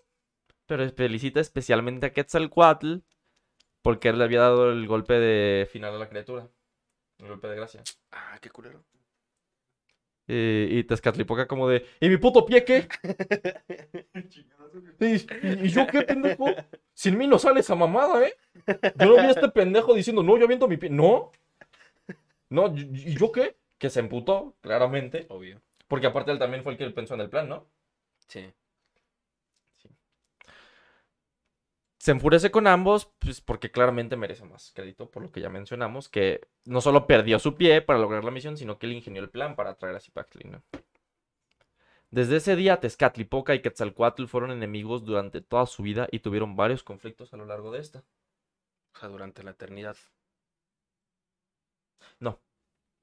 Pero 0.67 0.89
felicita 0.93 1.41
especialmente 1.41 2.07
a 2.07 2.13
Quetzalcoatl 2.13 2.99
porque 3.83 4.11
él 4.11 4.19
le 4.19 4.25
había 4.25 4.41
dado 4.41 4.71
el 4.71 4.87
golpe 4.87 5.15
de 5.15 5.67
final 5.67 5.95
a 5.95 5.99
la 5.99 6.09
criatura. 6.09 6.49
El 7.19 7.29
golpe 7.29 7.49
de 7.49 7.57
gracia. 7.57 7.83
Ah, 8.13 8.39
qué 8.41 8.51
culero. 8.51 8.85
Eh, 10.33 10.69
y 10.71 10.85
Tezcatlipoca 10.85 11.49
como 11.49 11.69
de, 11.69 11.85
¿y 11.99 12.09
mi 12.09 12.17
puto 12.17 12.47
pie 12.47 12.65
qué? 12.65 12.87
¿Y, 15.01 15.07
y- 15.07 15.67
y 15.67 15.69
yo 15.71 15.87
qué, 15.89 16.03
pendejo? 16.03 16.47
Sin 16.95 17.19
mí 17.19 17.27
no 17.27 17.39
sale 17.39 17.61
esa 17.61 17.75
mamada, 17.75 18.25
¿eh? 18.25 18.35
Yo 18.97 19.07
no 19.07 19.15
vi 19.15 19.23
a 19.23 19.31
este 19.31 19.49
pendejo 19.49 19.93
diciendo, 19.93 20.23
no, 20.23 20.39
yo 20.39 20.45
aviento 20.45 20.69
mi 20.69 20.77
pie. 20.77 20.89
No. 20.91 21.33
No, 22.49 22.69
¿y 22.77 23.11
y 23.11 23.17
yo 23.17 23.33
qué? 23.33 23.57
Que 23.79 23.91
se 23.91 24.01
emputó, 24.01 24.55
claramente. 24.61 25.27
Obvio. 25.31 25.61
Porque 25.91 26.07
aparte 26.07 26.31
él 26.31 26.39
también 26.39 26.63
fue 26.63 26.73
el 26.73 26.79
que 26.79 26.89
pensó 26.91 27.15
en 27.15 27.21
el 27.23 27.31
plan, 27.31 27.49
¿no? 27.49 27.67
Sí. 28.29 28.55
Se 31.99 32.13
enfurece 32.13 32.53
con 32.53 32.69
ambos, 32.69 33.13
pues 33.19 33.41
porque 33.41 33.73
claramente 33.73 34.17
merece 34.17 34.45
más 34.45 34.71
crédito, 34.73 35.11
por 35.11 35.25
lo 35.25 35.33
que 35.33 35.41
ya 35.41 35.49
mencionamos, 35.49 36.09
que 36.09 36.49
no 36.65 36.81
solo 36.81 37.09
perdió 37.09 37.41
su 37.41 37.57
pie 37.57 37.83
para 37.83 37.99
lograr 37.99 38.23
la 38.23 38.31
misión, 38.31 38.57
sino 38.57 38.79
que 38.79 38.87
él 38.87 38.93
ingenió 38.93 39.21
el 39.21 39.31
plan 39.31 39.57
para 39.57 39.75
traer 39.75 39.97
a 39.97 40.01
Zipactli, 40.01 40.49
¿no? 40.49 40.63
Desde 42.11 42.37
ese 42.37 42.55
día, 42.55 42.79
Tezcatlipoca 42.79 43.57
y 43.57 43.61
Quetzalcoatl 43.61 44.27
fueron 44.27 44.53
enemigos 44.53 45.05
durante 45.05 45.41
toda 45.41 45.67
su 45.67 45.83
vida 45.83 46.07
y 46.13 46.21
tuvieron 46.21 46.55
varios 46.55 46.85
conflictos 46.85 47.35
a 47.35 47.37
lo 47.37 47.47
largo 47.47 47.73
de 47.73 47.81
esta. 47.81 48.05
O 48.95 48.99
sea, 49.01 49.09
durante 49.09 49.43
la 49.43 49.51
eternidad. 49.51 49.97
No. 52.21 52.41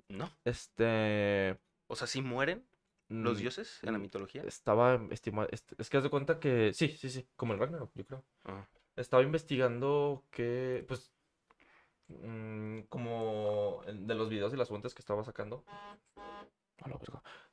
No. 0.07 0.31
Este... 0.45 1.59
O 1.87 1.95
sea, 1.95 2.07
¿sí 2.07 2.21
mueren 2.21 2.66
los 3.09 3.37
mm, 3.37 3.39
dioses 3.41 3.79
en 3.83 3.93
la 3.93 3.99
mm, 3.99 4.01
mitología? 4.01 4.43
Estaba 4.43 4.95
estima- 5.11 5.47
est- 5.51 5.73
Es 5.79 5.89
que 5.89 5.97
haz 5.97 6.03
de 6.03 6.09
cuenta 6.09 6.39
que... 6.39 6.73
Sí, 6.73 6.89
sí, 6.89 7.09
sí, 7.09 7.27
como 7.35 7.53
el 7.53 7.59
Ragnarok, 7.59 7.91
yo 7.95 8.05
creo. 8.05 8.23
Ah. 8.45 8.67
Estaba 8.95 9.23
investigando 9.23 10.25
que, 10.31 10.83
pues, 10.87 11.11
mm, 12.07 12.81
como 12.89 13.81
de 13.87 14.15
los 14.15 14.29
videos 14.29 14.53
y 14.53 14.57
las 14.57 14.69
fuentes 14.69 14.93
que 14.93 15.01
estaba 15.01 15.23
sacando. 15.23 15.63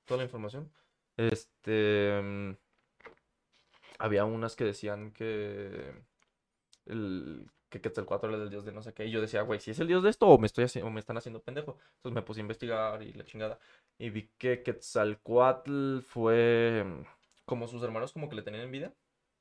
Toda 0.05 0.19
la 0.19 0.25
información. 0.25 0.73
Este. 1.17 2.57
Había 3.99 4.25
unas 4.25 4.57
que 4.57 4.65
decían 4.65 5.13
que. 5.13 5.95
El, 6.87 7.51
que 7.75 7.81
Quetzalcóatl 7.81 8.27
era 8.35 8.43
el 8.45 8.51
dios 8.51 8.65
de 8.65 8.73
no 8.73 8.83
sé 8.83 8.95
qué. 8.95 9.07
Y 9.07 9.11
yo 9.11 9.21
decía, 9.21 9.43
güey, 9.43 9.61
si 9.61 9.73
es 9.73 9.81
el 9.81 9.89
dios 9.89 10.03
de 10.03 10.11
esto 10.11 10.29
o 10.29 10.39
me, 10.39 10.47
estoy 10.47 10.65
o 10.83 10.91
me 10.91 11.01
están 11.01 11.17
haciendo 11.17 11.43
pendejo. 11.43 11.77
Entonces 11.97 12.15
me 12.15 12.23
puse 12.23 12.41
a 12.41 12.43
investigar 12.43 13.03
y 13.03 13.13
la 13.13 13.25
chingada. 13.25 13.59
Y 13.99 14.11
vi 14.11 14.31
que 14.39 14.63
Quetzalcoatl 14.63 16.01
fue. 16.03 16.85
mm, 16.87 17.03
Como 17.47 17.67
sus 17.69 17.83
hermanos, 17.83 18.13
como 18.13 18.29
que 18.29 18.37
le 18.37 18.43
tenían 18.43 18.65
envidia. 18.65 18.95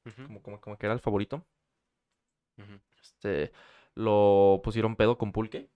Ujú, 0.06 0.24
Como, 0.28 0.42
como, 0.44 0.62
como 0.62 0.78
que 0.78 0.86
era 0.88 0.94
el 0.96 1.02
favorito. 1.02 1.46
Este, 3.02 3.52
lo 3.96 4.62
pusieron 4.64 4.96
pedo 4.96 5.18
con 5.18 5.32
pulque. 5.32 5.70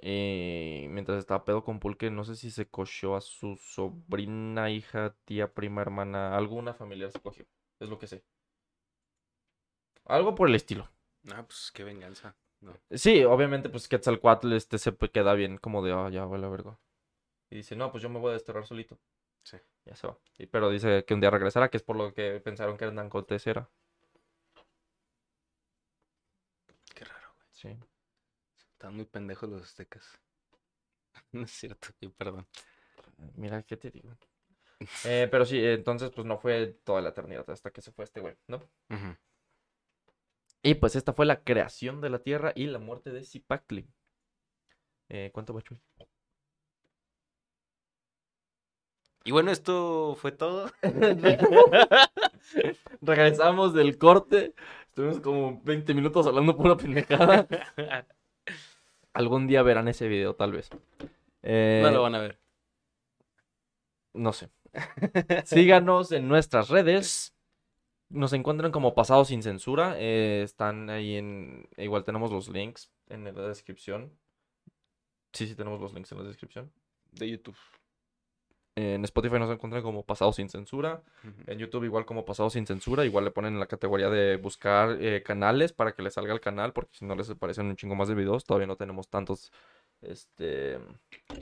Y 0.00 0.86
mientras 0.90 1.18
estaba 1.18 1.44
pedo 1.44 1.64
con 1.64 1.80
pulque, 1.80 2.10
no 2.10 2.24
sé 2.24 2.36
si 2.36 2.50
se 2.50 2.68
cogió 2.68 3.16
a 3.16 3.20
su 3.20 3.56
sobrina, 3.56 4.70
hija, 4.70 5.16
tía, 5.24 5.52
prima, 5.54 5.80
hermana, 5.82 6.36
alguna 6.36 6.74
familiar 6.74 7.10
se 7.10 7.20
cogió. 7.20 7.46
Es 7.80 7.88
lo 7.88 7.98
que 7.98 8.06
sé. 8.06 8.22
Algo 10.06 10.34
por 10.34 10.48
el 10.48 10.54
estilo. 10.54 10.88
Ah, 11.32 11.44
pues 11.46 11.70
qué 11.72 11.84
venganza. 11.84 12.34
No. 12.60 12.74
Sí, 12.90 13.24
obviamente, 13.24 13.68
pues 13.68 13.88
Quetzalcoatl 13.88 14.52
este, 14.54 14.78
se 14.78 14.96
queda 14.96 15.34
bien 15.34 15.58
como 15.58 15.82
de, 15.84 15.92
ah, 15.92 16.08
ya, 16.10 16.24
vale, 16.24 16.48
verga. 16.48 16.78
Y 17.50 17.56
dice, 17.56 17.76
no, 17.76 17.90
pues 17.92 18.02
yo 18.02 18.08
me 18.10 18.18
voy 18.20 18.30
a 18.30 18.34
desterrar 18.34 18.66
solito. 18.66 18.98
Sí. 19.44 19.58
Ya 19.86 19.96
se 19.96 20.06
va. 20.06 20.18
Y- 20.38 20.46
pero 20.46 20.70
dice 20.70 21.04
que 21.06 21.14
un 21.14 21.20
día 21.20 21.30
regresará, 21.30 21.70
que 21.70 21.76
es 21.78 21.82
por 21.82 21.96
lo 21.96 22.14
que 22.14 22.40
pensaron 22.40 22.76
que 22.76 22.84
Hernán 22.86 23.10
Cortés 23.10 23.46
era. 23.46 23.70
Qué 26.94 27.04
raro, 27.04 27.34
güey. 27.36 27.46
Sí. 27.52 27.78
Están 28.72 28.96
muy 28.96 29.06
pendejos 29.06 29.48
los 29.50 29.62
aztecas. 29.62 30.04
No 31.32 31.42
es 31.44 31.50
cierto, 31.50 31.88
yo 32.00 32.12
perdón. 32.12 32.46
Mira, 33.36 33.62
¿qué 33.62 33.76
te 33.76 33.90
digo? 33.90 34.16
Eh, 35.04 35.28
pero 35.30 35.44
sí, 35.46 35.64
entonces 35.64 36.10
pues 36.10 36.26
no 36.26 36.38
fue 36.38 36.78
toda 36.84 37.00
la 37.02 37.10
eternidad 37.10 37.48
hasta 37.50 37.70
que 37.70 37.82
se 37.82 37.92
fue 37.92 38.04
este 38.04 38.20
güey, 38.20 38.36
¿no? 38.48 38.58
Ujú. 38.90 39.16
Y 40.66 40.76
pues 40.76 40.96
esta 40.96 41.12
fue 41.12 41.26
la 41.26 41.44
creación 41.44 42.00
de 42.00 42.08
la 42.08 42.20
Tierra 42.20 42.54
y 42.56 42.66
la 42.66 42.78
muerte 42.78 43.10
de 43.10 43.22
Zipactli. 43.22 43.86
Eh, 45.10 45.30
¿Cuánto 45.34 45.52
va, 45.52 45.60
Chuy? 45.60 45.78
Y 49.24 49.30
bueno, 49.30 49.50
esto 49.50 50.16
fue 50.18 50.32
todo. 50.32 50.70
Regresamos 53.02 53.74
del 53.74 53.98
corte. 53.98 54.54
Estuvimos 54.88 55.20
como 55.20 55.60
20 55.64 55.92
minutos 55.92 56.26
hablando 56.26 56.56
pura 56.56 56.78
pendejada. 56.78 57.46
Algún 59.12 59.46
día 59.46 59.62
verán 59.62 59.88
ese 59.88 60.08
video, 60.08 60.34
tal 60.34 60.52
vez. 60.52 60.70
Eh, 61.42 61.82
no 61.84 61.90
lo 61.90 62.02
van 62.02 62.14
a 62.14 62.20
ver. 62.20 62.40
No 64.14 64.32
sé. 64.32 64.48
Síganos 65.44 66.10
en 66.10 66.26
nuestras 66.26 66.70
redes. 66.70 67.33
Nos 68.14 68.32
encuentran 68.32 68.70
como 68.70 68.94
Pasado 68.94 69.24
Sin 69.24 69.42
Censura. 69.42 69.96
eh, 69.98 70.42
están 70.44 70.88
ahí 70.88 71.16
en... 71.16 71.68
Igual 71.76 72.04
tenemos 72.04 72.30
los 72.30 72.48
links 72.48 72.88
en 73.08 73.24
la 73.24 73.48
descripción. 73.48 74.12
Sí, 75.32 75.48
sí, 75.48 75.56
tenemos 75.56 75.80
los 75.80 75.92
links 75.92 76.12
en 76.12 76.18
la 76.18 76.24
descripción. 76.24 76.70
De 77.10 77.28
YouTube. 77.28 77.56
En 78.76 79.02
Spotify 79.02 79.40
nos 79.40 79.50
encuentran 79.50 79.82
como 79.82 80.04
Pasado 80.04 80.32
Sin 80.32 80.48
Censura. 80.48 81.02
En 81.48 81.58
YouTube 81.58 81.82
igual 81.82 82.06
como 82.06 82.24
Pasado 82.24 82.50
Sin 82.50 82.68
Censura. 82.68 83.04
Igual 83.04 83.24
le 83.24 83.32
ponen 83.32 83.54
en 83.54 83.60
la 83.60 83.66
categoría 83.66 84.08
de 84.08 84.36
buscar 84.36 84.96
eh, 85.00 85.24
canales 85.24 85.72
para 85.72 85.92
que 85.96 86.02
les 86.02 86.14
salga 86.14 86.32
el 86.32 86.40
canal. 86.40 86.72
Porque 86.72 86.96
si 86.96 87.04
no 87.04 87.16
les 87.16 87.28
aparecen 87.30 87.66
un 87.66 87.74
chingo 87.74 87.96
más 87.96 88.06
de 88.06 88.14
videos. 88.14 88.44
Todavía 88.44 88.68
no 88.68 88.76
tenemos 88.76 89.08
tantos 89.08 89.50
este, 90.02 90.78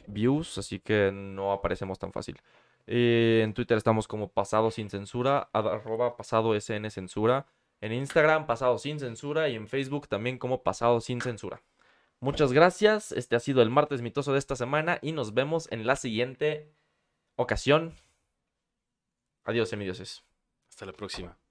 views. 0.06 0.56
Así 0.56 0.80
que 0.80 1.10
no 1.12 1.52
aparecemos 1.52 1.98
tan 1.98 2.12
fácil. 2.12 2.38
Eh, 2.86 3.40
en 3.44 3.54
Twitter 3.54 3.76
estamos 3.76 4.08
como 4.08 4.32
Pasado 4.32 4.70
Sin 4.70 4.90
Censura. 4.90 5.50
Arroba 5.52 6.16
Pasado 6.16 6.54
SN 6.54 6.90
Censura. 6.90 7.46
En 7.80 7.92
Instagram 7.92 8.46
Pasado 8.46 8.78
Sin 8.78 8.98
Censura. 8.98 9.48
Y 9.48 9.56
en 9.56 9.68
Facebook 9.68 10.08
también 10.08 10.38
como 10.38 10.62
Pasado 10.62 11.00
Sin 11.00 11.20
Censura. 11.20 11.62
Muchas 12.20 12.52
gracias. 12.52 13.12
Este 13.12 13.36
ha 13.36 13.40
sido 13.40 13.62
el 13.62 13.70
martes 13.70 14.02
mitoso 14.02 14.32
de 14.32 14.38
esta 14.38 14.56
semana. 14.56 14.98
Y 15.02 15.12
nos 15.12 15.34
vemos 15.34 15.70
en 15.72 15.86
la 15.86 15.96
siguiente 15.96 16.72
ocasión. 17.36 17.94
Adiós, 19.44 19.68
semidioses. 19.68 20.24
Hasta 20.68 20.86
la 20.86 20.92
próxima. 20.92 21.41